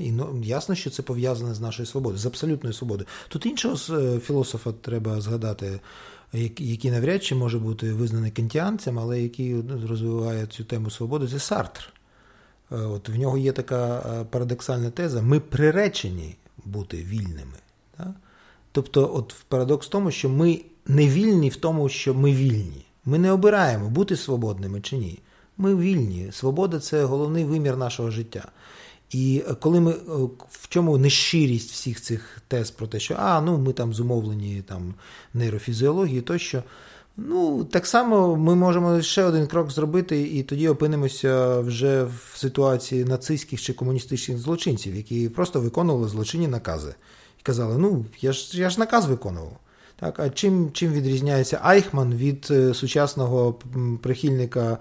І 0.00 0.12
ясно, 0.42 0.74
що 0.74 0.90
це 0.90 1.02
пов'язане 1.02 1.54
з 1.54 1.60
нашою 1.60 1.86
свободою, 1.86 2.18
з 2.18 2.26
абсолютною 2.26 2.74
свободою. 2.74 3.06
Тут 3.28 3.46
іншого 3.46 3.98
е, 3.98 4.18
філософа 4.18 4.72
треба 4.72 5.20
згадати 5.20 5.80
який 6.32 6.90
навряд 6.90 7.24
чи 7.24 7.34
може 7.34 7.58
бути 7.58 7.92
визнаний 7.92 8.30
кантіанцем, 8.30 8.98
але 8.98 9.22
який 9.22 9.62
розвиває 9.88 10.46
цю 10.46 10.64
тему 10.64 10.90
свободи, 10.90 11.28
це 11.28 11.38
Сартр. 11.38 11.92
Е, 12.72 12.76
от 12.76 13.08
В 13.08 13.18
нього 13.18 13.38
є 13.38 13.52
така 13.52 13.98
е, 13.98 14.24
парадоксальна 14.24 14.90
теза: 14.90 15.22
ми 15.22 15.40
приречені 15.40 16.36
бути 16.64 16.96
вільними. 16.96 17.58
Так? 17.96 18.12
Тобто, 18.72 19.14
от 19.14 19.34
парадокс 19.48 19.86
в 19.86 19.90
тому, 19.90 20.10
що 20.10 20.28
ми 20.28 20.60
не 20.86 21.08
вільні 21.08 21.48
в 21.48 21.56
тому, 21.56 21.88
що 21.88 22.14
ми 22.14 22.32
вільні. 22.32 22.84
Ми 23.04 23.18
не 23.18 23.32
обираємо 23.32 23.90
бути 23.90 24.16
свободними 24.16 24.80
чи 24.80 24.96
ні. 24.96 25.18
Ми 25.58 25.76
вільні. 25.76 26.32
Свобода 26.32 26.80
це 26.80 27.04
головний 27.04 27.44
вимір 27.44 27.76
нашого 27.76 28.10
життя. 28.10 28.48
І 29.14 29.42
коли 29.60 29.80
ми 29.80 29.90
е, 29.90 29.94
в 30.50 30.68
чому 30.68 30.98
нещирість 30.98 31.70
всіх 31.70 32.00
цих 32.00 32.38
тез 32.48 32.70
про 32.70 32.86
те, 32.86 33.00
що 33.00 33.16
а, 33.18 33.40
ну 33.40 33.58
ми 33.58 33.72
там 33.72 33.94
зумовлені 33.94 34.62
там 34.68 34.94
нейрофізіології, 35.34 36.20
тощо. 36.20 36.62
Ну, 37.16 37.64
так 37.64 37.86
само 37.86 38.36
ми 38.36 38.54
можемо 38.54 39.02
ще 39.02 39.24
один 39.24 39.46
крок 39.46 39.70
зробити, 39.70 40.22
і 40.22 40.42
тоді 40.42 40.68
опинимося 40.68 41.60
вже 41.60 42.04
в 42.04 42.32
ситуації 42.36 43.04
нацистських 43.04 43.62
чи 43.62 43.72
комуністичних 43.72 44.38
злочинців, 44.38 44.96
які 44.96 45.28
просто 45.28 45.60
виконували 45.60 46.08
злочинні 46.08 46.48
накази. 46.48 46.94
І 47.40 47.42
казали, 47.42 47.78
ну, 47.78 48.04
я 48.20 48.32
ж 48.32 48.60
я 48.60 48.70
ж 48.70 48.80
наказ 48.80 49.06
виконував. 49.06 49.56
Так, 50.00 50.20
А 50.20 50.30
чим 50.30 50.70
чим 50.72 50.92
відрізняється 50.92 51.60
Айхман 51.62 52.14
від 52.14 52.48
е, 52.50 52.74
сучасного 52.74 53.58
прихильника 54.02 54.78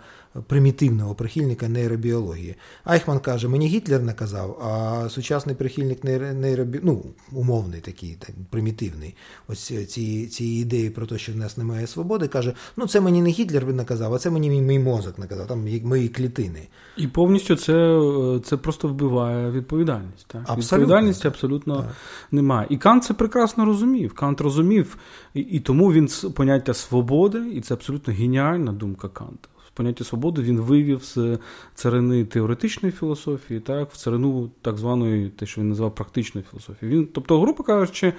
примітивного 0.47 1.15
прихильника 1.15 1.69
нейробіології. 1.69 2.55
Айхман 2.83 3.19
каже, 3.19 3.47
мені 3.47 3.67
Гітлер 3.67 4.01
наказав, 4.01 4.59
а 4.63 5.09
сучасний 5.09 5.55
прихильник 5.55 6.03
нейробі... 6.03 6.79
ну, 6.83 7.03
умовний 7.31 7.81
такий, 7.81 8.17
так, 8.19 8.35
примітивний, 8.49 9.15
ось 9.47 9.73
ці 9.87 10.27
ці 10.27 10.45
ідеї 10.45 10.89
про 10.89 11.05
те, 11.05 11.17
що 11.17 11.33
в 11.33 11.35
нас 11.35 11.57
немає 11.57 11.87
свободи, 11.87 12.27
каже: 12.27 12.53
ну 12.77 12.87
це 12.87 13.01
мені 13.01 13.21
не 13.21 13.29
Гітлер 13.29 13.73
наказав, 13.73 14.13
а 14.13 14.19
це 14.19 14.29
мені 14.29 14.61
мій, 14.61 14.79
мозок 14.79 15.19
наказав, 15.19 15.47
там 15.47 15.67
мої 15.83 16.09
клітини. 16.09 16.67
І 16.97 17.07
повністю 17.07 17.55
це 17.55 17.99
це 18.43 18.57
просто 18.57 18.87
вбиває 18.87 19.51
відповідальність. 19.51 20.27
Так? 20.27 20.41
Абсолютно. 20.41 20.77
Відповідальності 20.77 21.27
абсолютно 21.27 21.75
так. 21.75 21.95
немає. 22.31 22.67
І 22.69 22.77
Кант 22.77 23.03
це 23.03 23.13
прекрасно 23.13 23.65
розумів. 23.65 24.13
Кант 24.13 24.41
розумів, 24.41 24.97
і, 25.33 25.39
і 25.39 25.59
тому 25.59 25.93
він 25.93 26.09
поняття 26.35 26.73
свободи, 26.73 27.49
і 27.53 27.61
це 27.61 27.73
абсолютно 27.73 28.13
геніальна 28.13 28.71
думка 28.71 29.07
Канта 29.07 29.49
поняття 29.73 30.03
свободи 30.03 30.41
він 30.41 30.59
вивів 30.59 31.03
з 31.03 31.37
царини 31.75 32.25
теоретичної 32.25 32.91
філософії, 32.91 33.59
так, 33.59 33.91
в 33.91 33.97
царину 33.97 34.51
так 34.61 34.77
званої, 34.77 35.29
те, 35.29 35.45
що 35.45 35.61
він 35.61 35.69
назвав 35.69 35.95
практичної 35.95 36.45
філософії. 36.51 36.91
Він, 36.91 37.07
Тобто, 37.13 37.41
грубо 37.41 37.63
кажучи, 37.63 38.13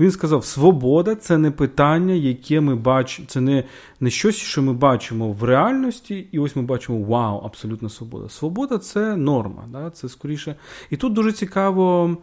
він 0.00 0.10
сказав, 0.10 0.44
свобода 0.44 1.14
це 1.14 1.38
не 1.38 1.50
питання, 1.50 2.14
яке 2.14 2.60
ми 2.60 2.74
бачимо, 2.74 3.28
це 3.30 3.40
не, 3.40 3.64
не 4.00 4.10
щось, 4.10 4.36
що 4.36 4.62
ми 4.62 4.72
бачимо 4.72 5.32
в 5.32 5.44
реальності, 5.44 6.28
і 6.32 6.38
ось 6.38 6.56
ми 6.56 6.62
бачимо 6.62 7.04
вау, 7.04 7.38
абсолютна 7.38 7.88
свобода. 7.88 8.28
Свобода 8.28 8.78
це 8.78 9.16
норма. 9.16 9.64
Да, 9.72 9.90
це 9.90 10.08
скоріше. 10.08 10.56
І 10.90 10.96
тут 10.96 11.12
дуже 11.12 11.32
цікаво. 11.32 12.16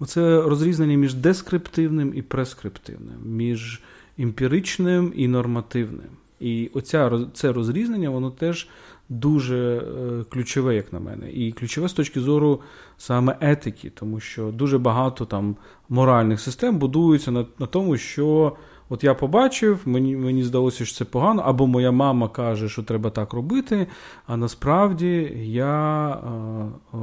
Оце 0.00 0.42
розрізнення 0.42 0.96
між 0.96 1.14
дескриптивним 1.14 2.12
і 2.16 2.22
прескриптивним, 2.22 3.16
між 3.24 3.82
емпіричним 4.18 5.12
і 5.16 5.28
нормативним. 5.28 6.10
І 6.44 6.70
оця, 6.74 7.26
це 7.34 7.52
розрізнення, 7.52 8.10
воно 8.10 8.30
теж 8.30 8.68
дуже 9.08 9.76
е, 9.76 10.24
ключове, 10.30 10.74
як 10.74 10.92
на 10.92 11.00
мене. 11.00 11.30
І 11.32 11.52
ключове 11.52 11.88
з 11.88 11.92
точки 11.92 12.20
зору 12.20 12.60
саме 12.96 13.36
етики, 13.40 13.90
тому 13.94 14.20
що 14.20 14.50
дуже 14.50 14.78
багато 14.78 15.24
там 15.24 15.56
моральних 15.88 16.40
систем 16.40 16.78
будуються 16.78 17.30
на, 17.30 17.46
на 17.58 17.66
тому, 17.66 17.96
що. 17.96 18.56
От 18.88 19.04
я 19.04 19.14
побачив, 19.14 19.80
мені 19.84 20.16
мені 20.16 20.42
здалося, 20.42 20.84
що 20.84 20.96
це 20.96 21.04
погано, 21.04 21.42
або 21.44 21.66
моя 21.66 21.90
мама 21.90 22.28
каже, 22.28 22.68
що 22.68 22.82
треба 22.82 23.10
так 23.10 23.32
робити. 23.32 23.86
А 24.26 24.36
насправді 24.36 25.32
я 25.44 26.10
е, 26.10 26.98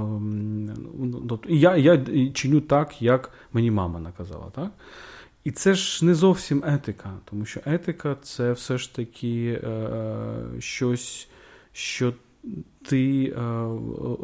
е, 1.49 1.55
я, 1.55 1.75
я 1.75 2.05
чиню 2.33 2.61
так, 2.61 3.01
як 3.01 3.31
мені 3.53 3.71
мама 3.71 3.99
наказала. 3.99 4.45
так? 4.55 4.71
І 5.43 5.51
це 5.51 5.73
ж 5.73 6.05
не 6.05 6.15
зовсім 6.15 6.63
етика, 6.65 7.13
тому 7.25 7.45
що 7.45 7.59
етика 7.65 8.17
це 8.21 8.51
все 8.51 8.77
ж 8.77 8.95
таки 8.95 9.61
е, 9.63 10.35
щось, 10.59 11.27
що 11.73 12.13
ти 12.85 13.23
е, 13.23 13.33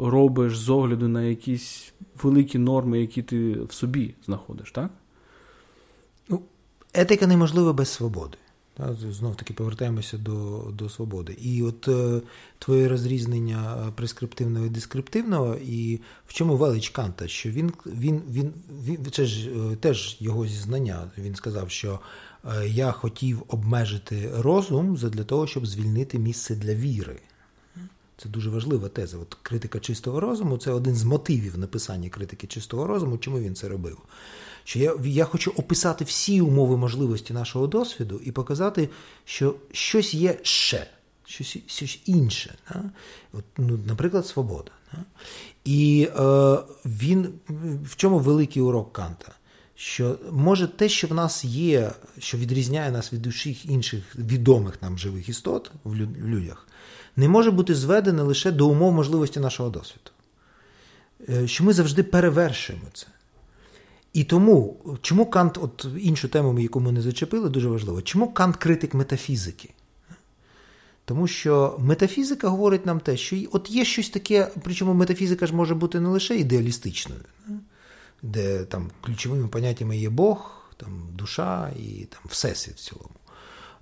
робиш 0.00 0.58
з 0.58 0.68
огляду 0.68 1.08
на 1.08 1.22
якісь 1.22 1.92
великі 2.22 2.58
норми, 2.58 3.00
які 3.00 3.22
ти 3.22 3.52
в 3.52 3.72
собі 3.72 4.14
знаходиш, 4.24 4.72
так? 4.72 4.90
етика 6.94 7.26
неможлива 7.26 7.72
без 7.72 7.88
свободи. 7.88 8.38
Знов 9.10 9.36
таки 9.36 9.54
повертаємося 9.54 10.18
до 10.18 10.66
до 10.72 10.88
свободи. 10.88 11.32
І 11.32 11.62
от 11.62 11.88
е, 11.88 12.20
твоє 12.58 12.88
розрізнення 12.88 13.92
прескриптивного 13.96 14.66
і 14.66 14.68
дескриптивного, 14.68 15.56
і 15.56 16.00
в 16.26 16.32
чому 16.32 16.56
велич 16.56 16.88
Канта, 16.88 17.28
що 17.28 17.50
він 17.50 17.72
він, 17.86 18.22
він, 18.30 18.52
він 18.84 19.06
це 19.12 19.26
ж 19.26 19.50
е, 19.50 19.76
теж 19.76 20.16
його 20.20 20.46
зізнання. 20.46 21.10
Він 21.18 21.34
сказав, 21.34 21.70
що 21.70 22.00
е, 22.44 22.68
я 22.68 22.92
хотів 22.92 23.42
обмежити 23.48 24.30
розум 24.36 24.94
для 24.94 25.24
того, 25.24 25.46
щоб 25.46 25.66
звільнити 25.66 26.18
місце 26.18 26.54
для 26.54 26.74
віри. 26.74 27.20
Це 28.16 28.28
дуже 28.28 28.50
важлива 28.50 28.88
теза. 28.88 29.18
От 29.18 29.36
Критика 29.42 29.80
чистого 29.80 30.20
розуму 30.20 30.58
це 30.58 30.70
один 30.70 30.94
з 30.94 31.04
мотивів 31.04 31.58
написання 31.58 32.08
критики 32.08 32.46
чистого 32.46 32.86
розуму. 32.86 33.18
Чому 33.18 33.38
він 33.38 33.54
це 33.54 33.68
робив? 33.68 33.98
Що 34.68 34.78
я 34.78 34.94
я 35.04 35.24
хочу 35.24 35.52
описати 35.56 36.04
всі 36.04 36.40
умови 36.40 36.76
можливості 36.76 37.32
нашого 37.32 37.66
досвіду 37.66 38.20
і 38.24 38.32
показати, 38.32 38.88
що 39.24 39.54
щось 39.72 40.14
є 40.14 40.38
ще, 40.42 40.86
щось 41.26 41.58
щось 41.66 42.00
інше. 42.06 42.54
Да? 42.68 42.82
От, 43.32 43.44
ну, 43.58 43.78
Наприклад, 43.86 44.26
свобода. 44.26 44.70
Да? 44.92 44.98
І 45.64 46.08
е, 46.16 46.58
він 46.84 47.32
в 47.84 47.96
чому 47.96 48.18
великий 48.18 48.62
урок 48.62 48.92
Канта? 48.92 49.32
Що 49.74 50.18
може 50.30 50.68
те, 50.68 50.88
що 50.88 51.06
в 51.06 51.14
нас 51.14 51.44
є, 51.44 51.92
що 52.18 52.38
відрізняє 52.38 52.90
нас 52.90 53.12
від 53.12 53.26
усіх 53.26 53.66
інших 53.66 54.16
відомих 54.16 54.82
нам 54.82 54.98
живих 54.98 55.28
істот 55.28 55.70
в 55.84 55.94
людях, 56.26 56.68
не 57.16 57.28
може 57.28 57.50
бути 57.50 57.74
зведене 57.74 58.22
лише 58.22 58.52
до 58.52 58.68
умов 58.68 58.92
можливості 58.92 59.40
нашого 59.40 59.70
досвіду. 59.70 60.10
Е, 61.28 61.48
що 61.48 61.64
ми 61.64 61.72
завжди 61.72 62.02
перевершуємо 62.02 62.86
це. 62.92 63.06
І 64.12 64.24
тому, 64.24 64.76
чому 65.02 65.26
Кант, 65.26 65.58
от 65.62 65.86
іншу 66.00 66.28
тему, 66.28 66.58
яку 66.58 66.80
ми 66.80 66.92
не 66.92 67.02
зачепили, 67.02 67.48
дуже 67.48 67.68
важливо, 67.68 68.02
чому 68.02 68.32
Кант 68.32 68.56
критик 68.56 68.94
метафізики? 68.94 69.70
Тому 71.04 71.26
що 71.26 71.76
метафізика 71.78 72.48
говорить 72.48 72.86
нам 72.86 73.00
те, 73.00 73.16
що 73.16 73.36
от 73.52 73.70
є 73.70 73.84
щось 73.84 74.10
таке, 74.10 74.50
причому 74.62 74.94
метафізика 74.94 75.46
ж 75.46 75.54
може 75.54 75.74
бути 75.74 76.00
не 76.00 76.08
лише 76.08 76.36
ідеалістичною, 76.36 77.20
де 78.22 78.64
там 78.64 78.90
ключовими 79.00 79.48
поняттями 79.48 79.98
є 79.98 80.10
Бог, 80.10 80.62
там 80.76 81.08
душа 81.14 81.72
і 81.78 82.04
там 82.04 82.20
всесвіт 82.24 82.76
в 82.76 82.88
цілому. 82.88 83.10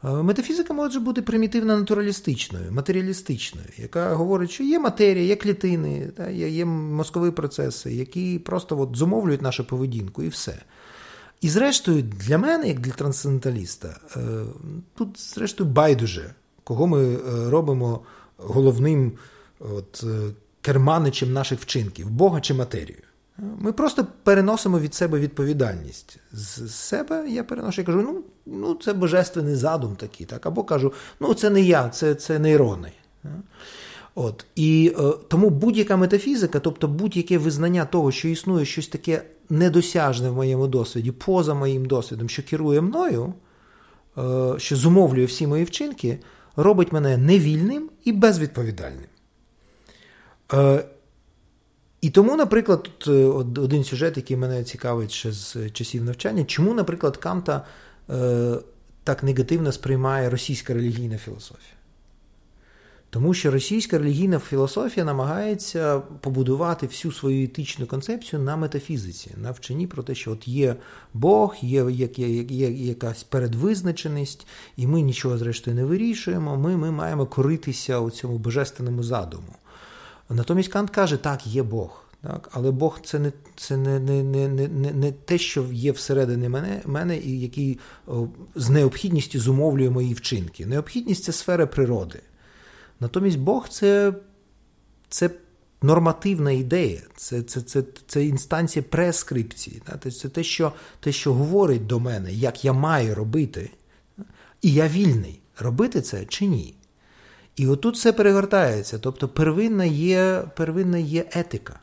Е, 0.05 0.09
метафізика 0.09 0.75
може 0.75 1.01
бути 1.01 1.23
примітивно 1.23 1.77
натуралістичною, 1.77 2.73
матеріалістичною, 2.73 3.67
яка 3.77 4.15
говорить, 4.15 4.51
що 4.51 4.65
є 4.65 4.79
матерія, 4.79 5.25
є 5.25 5.37
клітини, 5.37 6.11
є 6.35 6.65
мозкові 6.65 7.31
процеси, 7.31 7.95
які 7.95 8.39
просто 8.39 8.81
от 8.81 8.97
зумовлюють 8.97 9.43
нашу 9.43 9.65
поведінку, 9.65 10.23
і 10.23 10.29
все. 10.29 10.59
І, 11.41 11.49
зрештою, 11.49 12.03
для 12.03 12.39
мене, 12.39 12.69
як 12.69 12.81
для 12.81 12.93
трансценденталіста, 12.93 13.97
е, 14.17 14.21
тут, 14.95 15.21
зрештою, 15.21 15.71
байдуже, 15.71 16.35
кого 16.65 16.87
ми 16.87 17.15
е, 17.15 17.19
робимо 17.51 18.01
головним 18.37 19.13
от, 19.61 20.05
керманичем 20.61 21.33
наших 21.33 21.61
вчинків, 21.61 22.11
Бога 22.11 22.41
чи 22.41 22.55
матерію. 22.55 22.99
Ми 23.39 23.73
просто 23.73 24.07
переносимо 24.23 24.79
від 24.79 24.95
себе 24.95 25.19
відповідальність. 25.19 26.19
З 26.33 26.71
себе 26.75 27.29
я 27.29 27.45
переношу 27.45 27.83
і 27.83 27.85
кажу, 27.85 28.03
ну 28.03 28.23
ну 28.47 28.75
це 28.75 28.93
божественний 28.93 29.55
задум 29.55 29.97
такий. 29.97 30.27
так, 30.27 30.47
Або 30.47 30.65
кажу, 30.65 30.93
ну 31.21 31.35
це 31.35 31.51
не 31.51 31.61
я, 31.61 31.89
це 31.89 32.15
це 32.15 32.39
нейрони. 32.39 32.93
От. 34.15 34.47
І 34.55 34.95
е, 34.99 35.13
тому 35.29 35.51
будь-яка 35.51 35.97
метафізика, 35.97 36.61
тобто 36.61 36.89
будь-яке 36.89 37.39
визнання 37.39 37.85
того, 37.85 38.13
що 38.13 38.29
існує 38.29 38.65
щось 38.65 38.89
таке 38.89 39.23
недосяжне 39.51 40.31
в 40.31 40.35
моєму 40.35 40.67
досвіді, 40.67 41.13
поза 41.13 41.55
моїм 41.55 41.85
досвідом, 41.85 42.29
що 42.29 42.43
керує 42.43 42.81
мною, 42.81 43.35
е, 44.19 44.55
що 44.59 44.77
зумовлює 44.77 45.25
всі 45.25 45.47
мої 45.47 45.65
вчинки, 45.65 46.19
робить 46.57 46.93
мене 46.93 47.17
невільним 47.17 47.91
і 48.05 48.13
безвідповідальним. 48.13 49.09
Е, 50.53 50.85
і 52.01 52.11
тому, 52.11 52.37
наприклад, 52.37 52.83
тут 52.83 53.09
е, 53.09 53.25
один 53.61 53.85
сюжет, 53.85 54.17
який 54.17 54.37
мене 54.37 54.65
цікавить 54.65 55.13
ще 55.13 55.33
з 55.33 55.71
часів 55.71 56.05
навчання, 56.05 56.45
чому, 56.45 56.75
наприклад, 56.75 57.17
Канта 57.17 57.65
е, 58.11 58.55
так 59.05 59.23
негативно 59.23 59.73
сприймає 59.73 60.31
російська 60.31 60.75
релігійна 60.75 61.19
філософія? 61.19 61.77
Тому 63.11 63.35
що 63.35 63.51
російська 63.51 63.99
релігійна 63.99 64.39
філософія 64.39 65.07
намагається 65.07 65.99
побудувати 65.99 66.87
всю 66.87 67.13
свою 67.13 67.45
етичну 67.45 67.87
концепцію 67.87 68.43
на 68.43 68.57
метафізиці, 68.57 69.31
на 69.37 69.51
вченні 69.51 69.87
про 69.87 70.03
те, 70.03 70.15
що 70.15 70.33
от 70.33 70.49
є 70.49 70.77
Бог, 71.15 71.57
є, 71.61 71.87
є, 71.91 72.09
є, 72.17 72.43
є 72.43 72.71
якась 72.71 73.23
передвизначеність, 73.23 74.47
і 74.77 74.87
ми 74.87 75.01
нічого 75.01 75.39
зрештою 75.39 75.77
не 75.77 75.85
вирішуємо. 75.85 76.57
Ми 76.57 76.77
ми 76.77 76.91
маємо 76.91 77.27
коритися 77.27 77.99
у 78.01 78.11
цьому 78.11 78.39
божественному 78.39 79.03
задуму. 79.03 79.55
Натомість 80.29 80.69
Кант 80.69 80.91
каже, 80.91 81.17
так, 81.17 81.47
є 81.47 81.63
Бог. 81.63 82.05
Так? 82.23 82.49
Але 82.53 82.71
Бог 82.71 83.01
це 83.05 83.19
не 83.19 83.33
це 83.57 83.77
не, 83.77 84.01
не, 84.01 84.23
не, 84.23 84.49
не, 84.49 84.93
не 84.93 85.13
те, 85.13 85.39
що 85.39 85.65
є 85.73 85.93
всередині 85.93 86.49
мене, 86.49 86.83
мене 86.87 87.19
і 87.19 87.41
який 87.41 87.79
з 88.55 88.71
необхідністю 88.71 89.41
зумовлює 89.41 89.91
мої 89.91 90.15
вчинки. 90.15 90.67
Необхідність 90.67 91.25
це 91.25 91.33
сфера 91.33 91.67
природи. 91.67 92.21
Натомість 93.01 93.39
Бог 93.39 93.69
це 93.69 94.15
це 95.09 95.31
нормативна 95.83 96.51
ідея, 96.51 97.03
це 97.17 97.43
це, 97.43 97.61
це, 97.61 97.83
це 98.07 98.25
інстанція 98.25 98.83
прескрипції. 98.83 99.83
Це 100.21 100.29
те 100.29 100.43
що, 100.43 100.73
те, 101.01 101.13
що 101.13 101.35
говорить 101.35 101.87
до 101.87 102.01
мене, 102.01 102.33
як 102.33 102.65
я 102.65 102.73
маю 102.73 103.15
робити, 103.15 103.71
і 104.63 104.73
я 104.73 104.89
вільний 104.89 105.41
робити 105.59 106.01
це 106.01 106.25
чи 106.25 106.47
ні. 106.47 106.75
І 107.57 107.67
отут 107.67 107.95
все 107.95 108.13
перегортається. 108.13 108.99
Тобто 108.99 109.29
первинна 109.29 109.85
є 109.85 110.45
первинна 110.57 110.99
є 110.99 111.27
етика. 111.33 111.81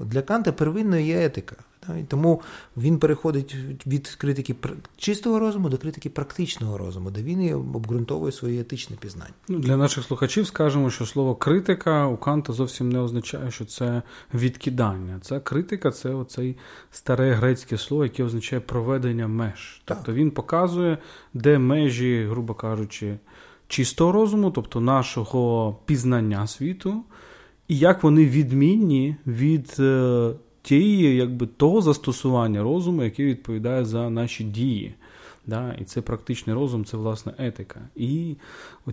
Для 0.00 0.22
Канта 0.22 0.52
первинною 0.52 1.04
є 1.04 1.24
етика. 1.26 1.56
І 1.88 2.02
тому 2.02 2.42
він 2.76 2.98
переходить 2.98 3.56
від 3.86 4.08
критики 4.08 4.54
чистого 4.96 5.38
розуму 5.38 5.68
до 5.68 5.78
критики 5.78 6.10
практичного 6.10 6.78
розуму, 6.78 7.10
де 7.10 7.22
він 7.22 7.42
і 7.42 7.54
обґрунтовує 7.54 8.32
свої 8.32 8.60
етичне 8.60 8.96
пізнання. 8.96 9.32
Ну, 9.48 9.58
Для 9.58 9.76
наших 9.76 10.04
слухачів 10.04 10.46
скажемо, 10.46 10.90
що 10.90 11.06
слово 11.06 11.34
критика 11.34 12.06
у 12.06 12.16
Канта 12.16 12.52
зовсім 12.52 12.88
не 12.88 12.98
означає, 12.98 13.50
що 13.50 13.64
це 13.64 14.02
відкидання. 14.34 15.18
Це 15.22 15.40
критика, 15.40 15.90
це 15.90 16.10
оцей 16.10 16.56
старе 16.90 17.32
грецьке 17.32 17.78
слово, 17.78 18.04
яке 18.04 18.24
означає 18.24 18.60
проведення 18.60 19.28
меж. 19.28 19.82
Так. 19.84 19.96
Тобто 19.96 20.12
він 20.12 20.30
показує, 20.30 20.98
де 21.34 21.58
межі, 21.58 22.26
грубо 22.30 22.54
кажучи 22.54 23.18
чистого 23.70 24.12
розуму, 24.12 24.50
тобто 24.50 24.80
нашого 24.80 25.76
пізнання 25.86 26.46
світу, 26.46 27.02
і 27.68 27.78
як 27.78 28.02
вони 28.02 28.26
відмінні 28.26 29.16
від 29.26 29.76
е, 29.78 30.30
тієї, 30.62 31.16
якби 31.16 31.46
того 31.46 31.80
застосування 31.80 32.62
розуму, 32.62 33.04
яке 33.04 33.24
відповідає 33.24 33.84
за 33.84 34.10
наші 34.10 34.44
дії. 34.44 34.94
Да? 35.46 35.76
І 35.80 35.84
це 35.84 36.00
практичний 36.00 36.56
розум, 36.56 36.84
це 36.84 36.96
власне 36.96 37.32
етика. 37.38 37.80
І 37.96 38.36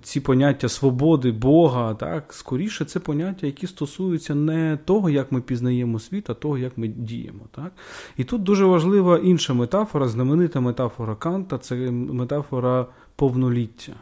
ці 0.02 0.20
поняття 0.22 0.70
свободи, 0.70 1.32
Бога, 1.32 1.94
так, 1.94 2.34
скоріше, 2.34 2.86
це 2.86 3.00
поняття, 3.00 3.48
які 3.48 3.68
стосуються 3.68 4.36
не 4.36 4.78
того, 4.86 5.10
як 5.10 5.32
ми 5.32 5.42
пізнаємо 5.42 6.00
світ, 6.00 6.30
а 6.30 6.34
того, 6.34 6.58
як 6.58 6.78
ми 6.78 6.88
діємо. 6.88 7.42
Так? 7.52 7.72
І 8.18 8.24
тут 8.24 8.44
дуже 8.44 8.66
важлива 8.66 9.18
інша 9.18 9.54
метафора, 9.54 10.08
знаменита 10.08 10.60
метафора 10.60 11.16
Канта 11.16 11.58
це 11.58 11.76
метафора 11.92 12.86
повноліття 13.16 13.94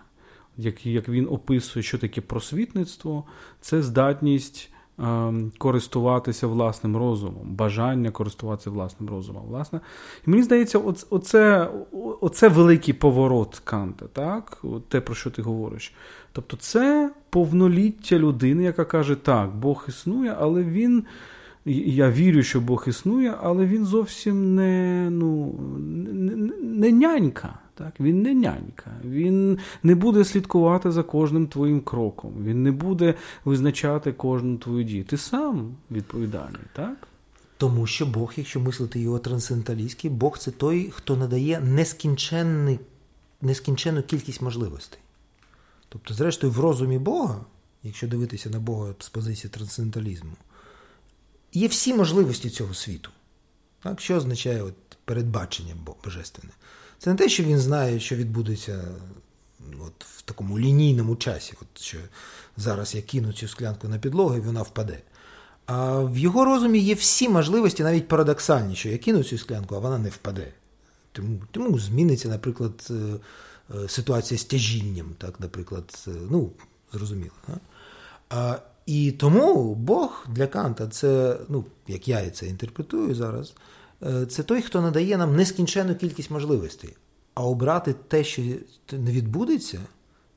як 0.58 0.86
як 0.86 1.10
він 1.10 1.28
описує, 1.32 1.84
що 1.84 1.98
таке 1.98 2.22
просвітництво, 2.22 3.24
це 3.62 3.82
здатність 3.82 4.72
Ем, 5.00 5.52
користуватися 5.58 6.48
власним 6.48 6.98
розумом, 6.98 7.56
бажання 7.56 8.12
користуватися 8.12 8.70
власним 8.70 9.10
розумом. 9.10 9.44
Власне. 9.48 9.80
І 10.28 10.30
мені 10.30 10.44
здається, 10.44 10.80
оце 11.10 11.70
оце 12.22 12.48
великий 12.48 12.94
поворот 12.94 13.62
Канта, 13.64 14.06
так? 14.14 14.64
те, 14.88 15.02
про 15.02 15.16
що 15.16 15.32
ти 15.32 15.42
говориш. 15.42 15.94
Тобто, 16.32 16.58
це 16.58 17.12
повноліття 17.30 18.20
людини, 18.20 18.64
яка 18.64 18.86
каже, 18.86 19.16
так, 19.16 19.56
Бог 19.56 19.86
існує, 19.88 20.36
але 20.40 20.64
він. 20.64 21.04
Я 21.68 22.12
вірю, 22.12 22.44
що 22.44 22.62
Бог 22.62 22.86
існує, 22.88 23.34
але 23.42 23.66
він 23.66 23.86
зовсім 23.86 24.56
не 24.56 25.08
ну, 25.12 25.60
не, 26.14 26.36
не 26.62 26.92
нянька. 26.92 27.60
Так? 27.78 28.00
Він 28.00 28.22
не 28.22 28.34
нянька, 28.34 28.92
він 29.04 29.60
не 29.84 29.96
буде 29.96 30.26
слідкувати 30.26 30.92
за 30.92 31.04
кожним 31.04 31.48
твоїм 31.48 31.82
кроком, 31.82 32.34
він 32.44 32.64
не 32.64 32.72
буде 32.72 33.14
визначати 33.46 34.14
кожну 34.14 34.58
твою 34.58 34.84
дію. 34.84 35.04
Ти 35.04 35.18
сам 35.18 35.76
відповідальний, 35.92 36.62
так? 36.74 37.08
Тому 37.58 37.88
що 37.88 38.06
Бог, 38.06 38.34
якщо 38.36 38.60
мислити 38.60 39.00
його 39.00 39.20
трансценденталістськи, 39.20 40.10
Бог 40.10 40.38
це 40.38 40.52
той, 40.52 40.92
хто 40.92 41.16
надає 41.16 41.60
нескінченну 43.42 44.02
кількість 44.08 44.42
можливостей. 44.42 45.00
Тобто, 45.90 46.14
зрештою, 46.14 46.54
в 46.54 46.60
розумі 46.60 46.98
Бога, 46.98 47.46
якщо 47.84 48.08
дивитися 48.08 48.50
на 48.50 48.60
Бога 48.60 48.94
з 49.00 49.10
позиції 49.10 49.52
трансценденталізму, 49.52 50.34
є 51.54 51.68
всі 51.68 51.94
можливості 51.94 52.50
цього 52.50 52.74
світу. 52.74 53.10
Так? 53.84 54.02
Що 54.02 54.16
означає 54.16 54.62
от 54.64 54.76
передбачення 55.06 55.76
Божественне? 56.04 56.54
Це 57.00 57.10
не 57.10 57.16
те, 57.16 57.30
що 57.30 57.44
він 57.44 57.60
знає, 57.60 58.00
що 58.00 58.16
відбудеться 58.16 58.84
от 59.86 60.06
в 60.06 60.22
такому 60.22 60.60
лінійному 60.60 61.16
часі, 61.16 61.54
от 61.62 61.82
що 61.82 61.98
зараз 62.58 62.96
я 62.96 63.02
кину 63.02 63.34
цю 63.34 63.48
склянку 63.48 63.88
на 63.88 64.00
підлогу 64.00 64.36
і 64.36 64.40
вона 64.40 64.62
впаде. 64.62 65.02
А 65.66 66.00
в 66.00 66.18
його 66.18 66.46
розумі 66.46 66.80
є 66.80 66.94
всі 66.94 67.30
можливості, 67.30 67.84
навіть 67.84 68.08
парадоксальні, 68.08 68.76
що 68.76 68.90
я 68.90 68.98
кину 68.98 69.24
цю 69.24 69.38
склянку, 69.38 69.76
а 69.76 69.80
вона 69.80 69.98
не 69.98 70.10
впаде. 70.10 70.48
Тому 71.12 71.40
тому 71.52 71.80
зміниться, 71.80 72.30
наприклад, 72.30 72.88
е, 72.90 72.94
е, 73.76 73.90
ситуація 73.90 74.38
з 74.38 74.44
тяжінням, 74.44 75.16
так, 75.18 75.40
наприклад, 75.40 76.08
ну, 76.32 76.52
зрозуміло. 76.94 77.32
А, 78.30 78.58
І 78.86 79.12
тому 79.12 79.76
Бог 79.76 80.26
для 80.30 80.48
Канта 80.48 80.88
це, 80.88 81.38
ну, 81.50 81.66
як 81.88 82.08
я 82.08 82.30
це 82.30 82.48
інтерпретую 82.48 83.16
зараз. 83.16 83.54
Е, 84.06 84.26
це 84.26 84.44
той, 84.44 84.62
хто 84.62 84.82
надає 84.82 85.18
нам 85.18 85.36
нескінченну 85.36 85.96
кількість 85.96 86.32
можливостей. 86.32 86.96
А 87.34 87.44
обрати 87.44 87.96
те, 88.08 88.24
що 88.24 88.42
не 88.92 89.12
відбудеться, 89.12 89.80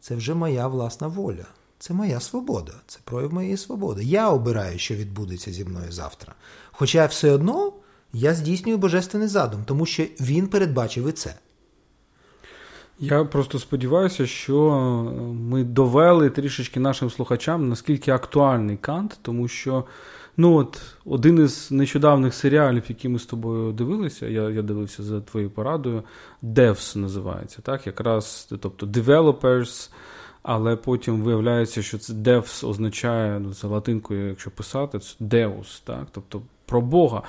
це 0.01 0.15
вже 0.15 0.35
моя 0.35 0.69
власна 0.69 1.07
воля. 1.07 1.47
Це 1.79 1.95
моя 1.95 2.21
свобода, 2.21 2.73
це 2.87 2.99
прояв 3.05 3.33
моєї 3.33 3.57
свободи. 3.57 4.05
Я 4.05 4.31
обираю, 4.31 4.79
що 4.79 4.95
відбудеться 4.95 5.53
зі 5.53 5.65
мною 5.65 5.93
завтра. 5.93 6.35
Хоча 6.73 7.07
все 7.07 7.31
одно 7.31 7.73
я 8.13 8.35
здійснюю 8.35 8.79
божественний 8.79 9.29
задум, 9.29 9.65
тому 9.65 9.87
що 9.87 10.03
він 10.21 10.47
передбачив 10.49 11.09
і 11.09 11.13
це. 11.13 11.35
Я 12.99 13.25
просто 13.25 13.59
сподіваюся, 13.59 14.27
що 14.27 14.71
ми 15.41 15.65
довели 15.65 16.31
трішечки 16.31 16.81
нашим 16.81 17.11
слухачам, 17.11 17.69
наскільки 17.69 18.11
актуальний 18.11 18.77
кант, 18.77 19.19
тому 19.23 19.49
що 19.49 19.85
Ну 20.41 20.57
от 20.57 20.83
один 21.05 21.45
із 21.45 21.71
нещодавних 21.71 22.35
серіалів, 22.35 22.83
які 22.89 23.09
ми 23.09 23.19
з 23.19 23.27
тобою 23.27 23.73
дивилися, 23.73 24.27
я 24.27 24.51
я 24.51 24.63
дивився 24.63 25.03
за 25.03 25.21
твоєю 25.21 25.51
порадою, 25.51 26.03
Devs 26.43 26.97
називається, 26.97 27.63
так? 27.63 27.87
Якраз, 27.87 28.49
тобто 28.61 28.87
developers, 28.87 29.91
але 30.43 30.77
потім 30.77 31.23
виявляється, 31.23 31.83
що 31.83 31.99
це 31.99 32.13
Devs 32.13 32.69
означає 32.69 33.41
ну, 33.41 33.55
це 33.55 33.67
латинкою, 33.67 34.29
якщо 34.29 34.51
писати, 34.51 34.99
це 34.99 35.25
Deus, 35.25 35.83
так? 35.85 36.07
Тобто 36.13 36.43
про 36.69 36.81
Бога. 36.81 37.23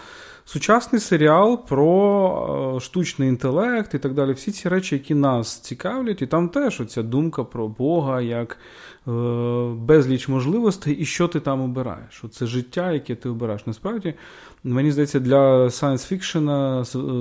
Сучасний 0.45 1.01
серіал 1.01 1.65
про 1.67 2.75
е, 2.75 2.79
штучний 2.79 3.29
інтелект 3.29 3.93
і 3.93 3.99
так 3.99 4.13
далі. 4.13 4.33
Всі 4.33 4.51
ці 4.51 4.69
речі, 4.69 4.95
які 4.95 5.15
нас 5.15 5.59
цікавлять, 5.59 6.21
і 6.21 6.27
там 6.27 6.49
теж 6.49 6.81
оця 6.81 7.03
думка 7.03 7.43
про 7.43 7.67
Бога 7.67 8.21
як 8.21 8.57
е, 9.07 9.11
безліч 9.75 10.27
можливостей, 10.27 10.93
і 10.93 11.05
що 11.05 11.27
ти 11.27 11.39
там 11.39 11.61
обираєш. 11.61 12.23
Оце 12.23 12.45
життя, 12.45 12.91
яке 12.91 13.15
ти 13.15 13.29
обираєш. 13.29 13.67
Насправді, 13.67 14.13
мені 14.63 14.91
здається, 14.91 15.19
для 15.19 15.65
е, 15.65 15.69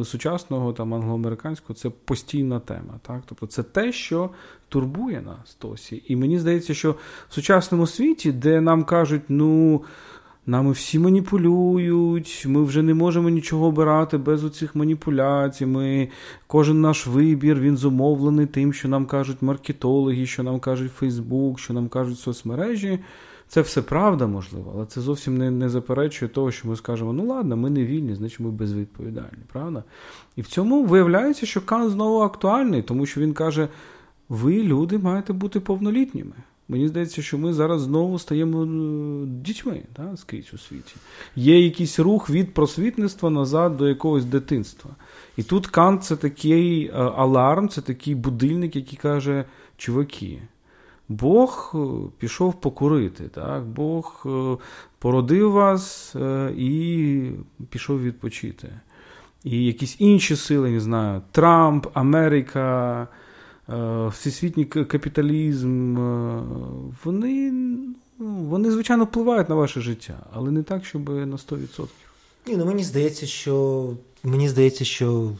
сучасного 0.04 0.72
там 0.72 0.94
англоамериканського 0.94 1.74
це 1.74 1.90
постійна 1.90 2.60
тема. 2.60 3.00
Так? 3.02 3.22
Тобто 3.26 3.46
це 3.46 3.62
те, 3.62 3.92
що 3.92 4.30
турбує 4.68 5.20
нас 5.20 5.56
досі. 5.62 6.02
І 6.06 6.16
мені 6.16 6.38
здається, 6.38 6.74
що 6.74 6.92
в 7.28 7.34
сучасному 7.34 7.86
світі, 7.86 8.32
де 8.32 8.60
нам 8.60 8.84
кажуть, 8.84 9.22
ну. 9.28 9.82
Нами 10.48 10.72
всі 10.72 10.98
маніпулюють, 10.98 12.44
ми 12.48 12.62
вже 12.62 12.82
не 12.82 12.94
можемо 12.94 13.28
нічого 13.28 13.66
обирати 13.66 14.18
без 14.18 14.44
оцих 14.44 14.74
маніпуляцій. 14.74 15.66
Ми, 15.66 16.08
Кожен 16.46 16.80
наш 16.80 17.06
вибір 17.06 17.60
він 17.60 17.76
зумовлений 17.76 18.46
тим, 18.46 18.72
що 18.72 18.88
нам 18.88 19.06
кажуть 19.06 19.42
маркетологи, 19.42 20.26
що 20.26 20.42
нам 20.42 20.60
кажуть 20.60 20.92
Фейсбук, 20.92 21.58
що 21.58 21.74
нам 21.74 21.88
кажуть 21.88 22.18
соцмережі. 22.18 22.98
Це 23.48 23.60
все 23.60 23.82
правда, 23.82 24.26
можливо, 24.26 24.72
але 24.74 24.86
це 24.86 25.00
зовсім 25.00 25.38
не 25.38 25.50
не 25.50 25.68
заперечує 25.68 26.28
того, 26.28 26.50
що 26.50 26.68
ми 26.68 26.76
скажемо, 26.76 27.12
ну 27.12 27.26
ладно, 27.26 27.56
ми 27.56 27.70
не 27.70 27.84
вільні, 27.84 28.14
значить 28.14 28.40
ми 28.40 28.50
безвідповідальні, 28.50 29.44
правда? 29.52 29.84
І 30.36 30.42
в 30.42 30.46
цьому 30.46 30.84
виявляється, 30.84 31.46
що 31.46 31.60
Кан 31.60 31.90
знову 31.90 32.20
актуальний, 32.20 32.82
тому 32.82 33.06
що 33.06 33.20
він 33.20 33.32
каже: 33.32 33.68
ви, 34.28 34.62
люди, 34.62 34.98
маєте 34.98 35.32
бути 35.32 35.60
повнолітніми. 35.60 36.34
Мені 36.70 36.88
здається, 36.88 37.22
що 37.22 37.38
ми 37.38 37.52
зараз 37.52 37.82
знову 37.82 38.18
стаємо 38.18 38.62
е, 38.62 39.26
дітьми 39.26 39.82
да, 39.96 40.16
скрізь 40.16 40.54
у 40.54 40.58
світі. 40.58 40.94
Є 41.36 41.64
якийсь 41.64 41.98
рух 41.98 42.30
від 42.30 42.54
просвітництва 42.54 43.30
назад 43.30 43.76
до 43.76 43.88
якогось 43.88 44.24
дитинства. 44.24 44.90
І 45.36 45.42
тут 45.42 45.66
Кант 45.66 46.04
це 46.04 46.16
такий 46.16 46.86
е, 46.86 46.92
аларм, 46.92 47.68
це 47.68 47.80
такий 47.80 48.14
будильник, 48.14 48.76
який 48.76 48.98
каже: 48.98 49.44
чуваки, 49.76 50.38
Бог 51.08 51.72
е, 51.74 51.78
пішов 52.18 52.60
покурити, 52.60 53.28
так? 53.28 53.64
Бог 53.64 54.26
породив 54.98 55.52
вас 55.52 56.16
і 56.56 57.30
пішов 57.70 58.02
відпочити. 58.02 58.68
І 59.44 59.64
якісь 59.64 59.96
інші 59.98 60.36
сили, 60.36 60.70
не 60.70 60.80
знаю, 60.80 61.22
Трамп, 61.32 61.86
Америка. 61.94 63.08
Е, 63.68 64.08
всесвітній 64.08 64.64
капіталізм, 64.64 65.98
е, 65.98 66.42
вони, 67.04 67.52
ну, 68.18 68.26
вони, 68.28 68.70
звичайно, 68.70 69.04
впливають 69.04 69.48
на 69.48 69.54
ваше 69.54 69.80
життя, 69.80 70.26
але 70.32 70.50
не 70.50 70.62
так, 70.62 70.84
щоб 70.84 71.08
на 71.08 71.36
100%. 71.36 71.86
Ні, 72.46 72.56
ну 72.56 72.66
Мені 72.66 72.84
здається, 72.84 73.26
що 73.26 73.94
мені 74.24 74.48
здається, 74.48 74.84
що 74.84 75.32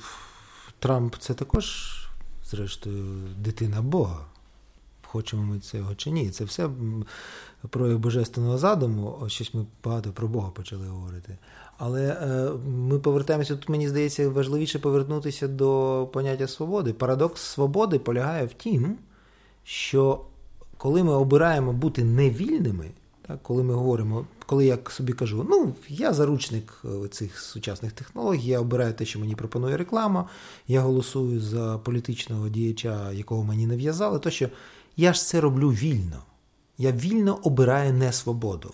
Трамп 0.78 1.14
це 1.18 1.34
також, 1.34 1.96
зрештою, 2.50 3.04
дитина 3.38 3.82
Бога. 3.82 4.24
Хочемо 5.12 5.42
ми 5.42 5.58
цього 5.58 5.94
чи 5.94 6.10
ні. 6.10 6.30
Це 6.30 6.44
все 6.44 6.68
прояв 7.70 7.98
божественного 7.98 8.58
задуму. 8.58 9.24
Щось 9.26 9.54
ми 9.54 9.66
багато 9.84 10.10
про 10.12 10.28
Бога 10.28 10.50
почали 10.50 10.86
говорити. 10.86 11.38
Але 11.78 12.08
е, 12.08 12.50
ми 12.68 12.98
повертаємося 12.98 13.56
тут, 13.56 13.68
мені 13.68 13.88
здається, 13.88 14.28
важливіше 14.28 14.78
повернутися 14.78 15.48
до 15.48 16.08
поняття 16.12 16.48
свободи. 16.48 16.92
Парадокс 16.92 17.42
свободи 17.42 17.98
полягає 17.98 18.46
в 18.46 18.52
тім, 18.52 18.96
що 19.64 20.20
коли 20.76 21.02
ми 21.02 21.12
обираємо 21.12 21.72
бути 21.72 22.04
невільними, 22.04 22.90
так, 23.26 23.42
коли 23.42 23.62
ми 23.62 23.74
говоримо, 23.74 24.26
коли 24.46 24.66
я 24.66 24.78
собі 24.88 25.12
кажу, 25.12 25.46
ну 25.50 25.74
я 25.88 26.12
заручник 26.12 26.82
е, 26.84 27.08
цих 27.08 27.38
сучасних 27.38 27.92
технологій, 27.92 28.48
я 28.48 28.60
обираю 28.60 28.92
те, 28.92 29.04
що 29.04 29.18
мені 29.18 29.34
пропонує 29.34 29.76
реклама, 29.76 30.28
я 30.68 30.80
голосую 30.80 31.40
за 31.40 31.78
політичного 31.78 32.48
діяча, 32.48 33.12
якого 33.12 33.44
мені 33.44 33.66
нав'язали, 33.66 34.18
то 34.18 34.30
що 34.30 34.48
я 34.98 35.12
ж 35.12 35.24
це 35.24 35.40
роблю 35.40 35.70
вільно. 35.70 36.22
Я 36.78 36.92
вільно 36.92 37.38
обираю 37.42 37.92
не 37.92 38.12
свободу. 38.12 38.72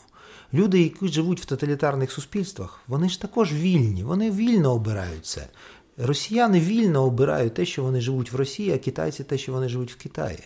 Люди, 0.54 0.82
які 0.82 1.08
живуть 1.08 1.40
в 1.40 1.44
тоталітарних 1.44 2.12
суспільствах, 2.12 2.80
вони 2.88 3.08
ж 3.08 3.20
також 3.20 3.52
вільні, 3.52 4.04
вони 4.04 4.30
вільно 4.30 4.72
обирають 4.72 5.26
це. 5.26 5.48
Росіяни 5.96 6.60
вільно 6.60 7.04
обирають 7.04 7.54
те, 7.54 7.66
що 7.66 7.82
вони 7.82 8.00
живуть 8.00 8.32
в 8.32 8.36
Росії, 8.36 8.72
а 8.72 8.78
китайці 8.78 9.24
те, 9.24 9.38
що 9.38 9.52
вони 9.52 9.68
живуть 9.68 9.92
в 9.92 9.96
Китаї. 9.96 10.38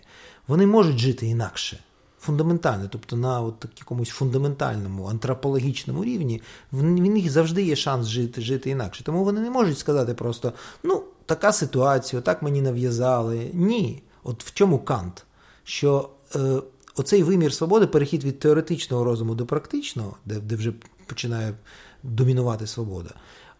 Вони 0.48 0.66
можуть 0.66 0.98
жити 0.98 1.26
інакше. 1.26 1.78
Фундаментально, 2.20 2.88
тобто 2.88 3.16
на 3.16 3.40
от 3.40 3.66
якомусь 3.78 4.08
фундаментальному 4.08 5.06
антропологічному 5.06 6.04
рівні, 6.04 6.42
в 6.72 6.82
них 6.82 7.30
завжди 7.30 7.62
є 7.62 7.76
шанс 7.76 8.06
жити 8.06 8.40
жити 8.40 8.70
інакше. 8.70 9.04
Тому 9.04 9.24
вони 9.24 9.40
не 9.40 9.50
можуть 9.50 9.78
сказати 9.78 10.14
просто: 10.14 10.52
ну, 10.82 11.02
така 11.26 11.52
ситуація, 11.52 12.22
так 12.22 12.42
мені 12.42 12.62
нав'язали. 12.62 13.50
Ні. 13.52 14.02
От 14.22 14.44
в 14.44 14.54
чому 14.54 14.78
кант? 14.78 15.24
Що 15.68 16.08
е, 16.34 16.62
оцей 16.96 17.22
вимір 17.22 17.52
свободи, 17.52 17.86
перехід 17.86 18.24
від 18.24 18.38
теоретичного 18.38 19.04
розуму 19.04 19.34
до 19.34 19.46
практичного, 19.46 20.16
де 20.24 20.40
де 20.40 20.56
вже 20.56 20.72
починає 21.06 21.54
домінувати 22.02 22.66
свобода. 22.66 23.10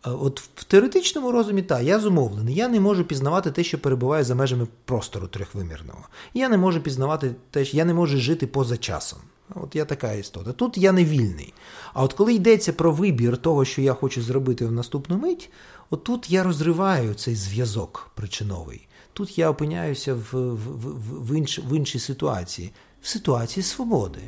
От 0.04 0.40
в 0.40 0.64
теоретичному 0.64 1.32
розумі, 1.32 1.62
так, 1.62 1.82
я 1.82 2.00
зумовлений, 2.00 2.54
я 2.54 2.68
не 2.68 2.80
можу 2.80 3.04
пізнавати 3.04 3.50
те, 3.50 3.64
що 3.64 3.78
перебуває 3.78 4.24
за 4.24 4.34
межами 4.34 4.66
простору 4.84 5.26
трьохвимірного. 5.26 6.08
Я 6.34 6.48
не 6.48 6.56
можу 6.56 6.80
пізнавати 6.80 7.34
те, 7.50 7.64
що 7.64 7.76
я 7.76 7.84
не 7.84 7.94
можу 7.94 8.18
жити 8.18 8.46
поза 8.46 8.76
часом. 8.76 9.18
От 9.54 9.76
я 9.76 9.84
така 9.84 10.12
істота. 10.12 10.52
Тут 10.52 10.78
я 10.78 10.92
не 10.92 11.04
вільний. 11.04 11.54
А 11.94 12.04
от 12.04 12.12
коли 12.12 12.34
йдеться 12.34 12.72
про 12.72 12.92
вибір 12.92 13.36
того, 13.36 13.64
що 13.64 13.82
я 13.82 13.94
хочу 13.94 14.22
зробити 14.22 14.66
в 14.66 14.72
наступну 14.72 15.18
мить, 15.18 15.50
отут 15.90 16.30
я 16.30 16.42
розриваю 16.42 17.14
цей 17.14 17.34
зв'язок 17.34 18.10
причиновий. 18.14 18.87
Тут 19.12 19.38
я 19.38 19.50
опиняюся 19.50 20.14
в, 20.14 20.32
в, 20.32 21.30
в, 21.30 21.36
інш, 21.36 21.60
в 21.70 21.76
іншій 21.76 21.98
ситуації, 21.98 22.72
в 23.02 23.08
ситуації 23.08 23.64
свободи. 23.64 24.20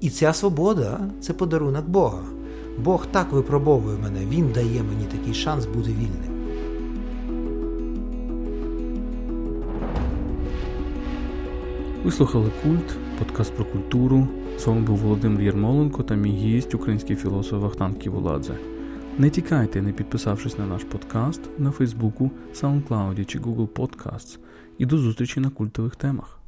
І 0.00 0.10
ця 0.10 0.32
свобода 0.32 1.00
це 1.20 1.32
подарунок 1.32 1.88
Бога. 1.88 2.22
Бог 2.78 3.06
так 3.06 3.32
випробовує 3.32 3.98
мене, 3.98 4.26
Він 4.26 4.52
дає 4.52 4.82
мені 4.82 5.04
такий 5.04 5.34
шанс 5.34 5.66
бути 5.66 5.90
вільним. 5.90 6.34
Ви 12.04 12.10
слухали 12.10 12.50
Культ, 12.62 12.96
подкаст 13.18 13.54
про 13.54 13.64
культуру. 13.64 14.28
З 14.58 14.66
вами 14.66 14.80
був 14.80 14.96
Володимир 14.98 15.42
Єрмоленко 15.42 16.02
та 16.02 16.14
мій 16.14 16.30
гість, 16.30 16.74
український 16.74 17.16
філософ 17.16 17.62
Вахтан 17.62 17.94
Ківуладзе. 17.94 18.54
Не 19.18 19.30
тікайте, 19.30 19.82
не 19.82 19.92
підписавшись 19.92 20.58
на 20.58 20.66
наш 20.66 20.84
подкаст 20.84 21.40
на 21.58 21.70
Фейсбуку, 21.70 22.30
SoundCloud 22.54 23.24
чи 23.24 23.38
Google 23.38 23.68
Podcasts. 23.68 24.38
І 24.78 24.86
до 24.86 24.98
зустрічі 24.98 25.40
на 25.40 25.50
культових 25.50 25.96
темах. 25.96 26.43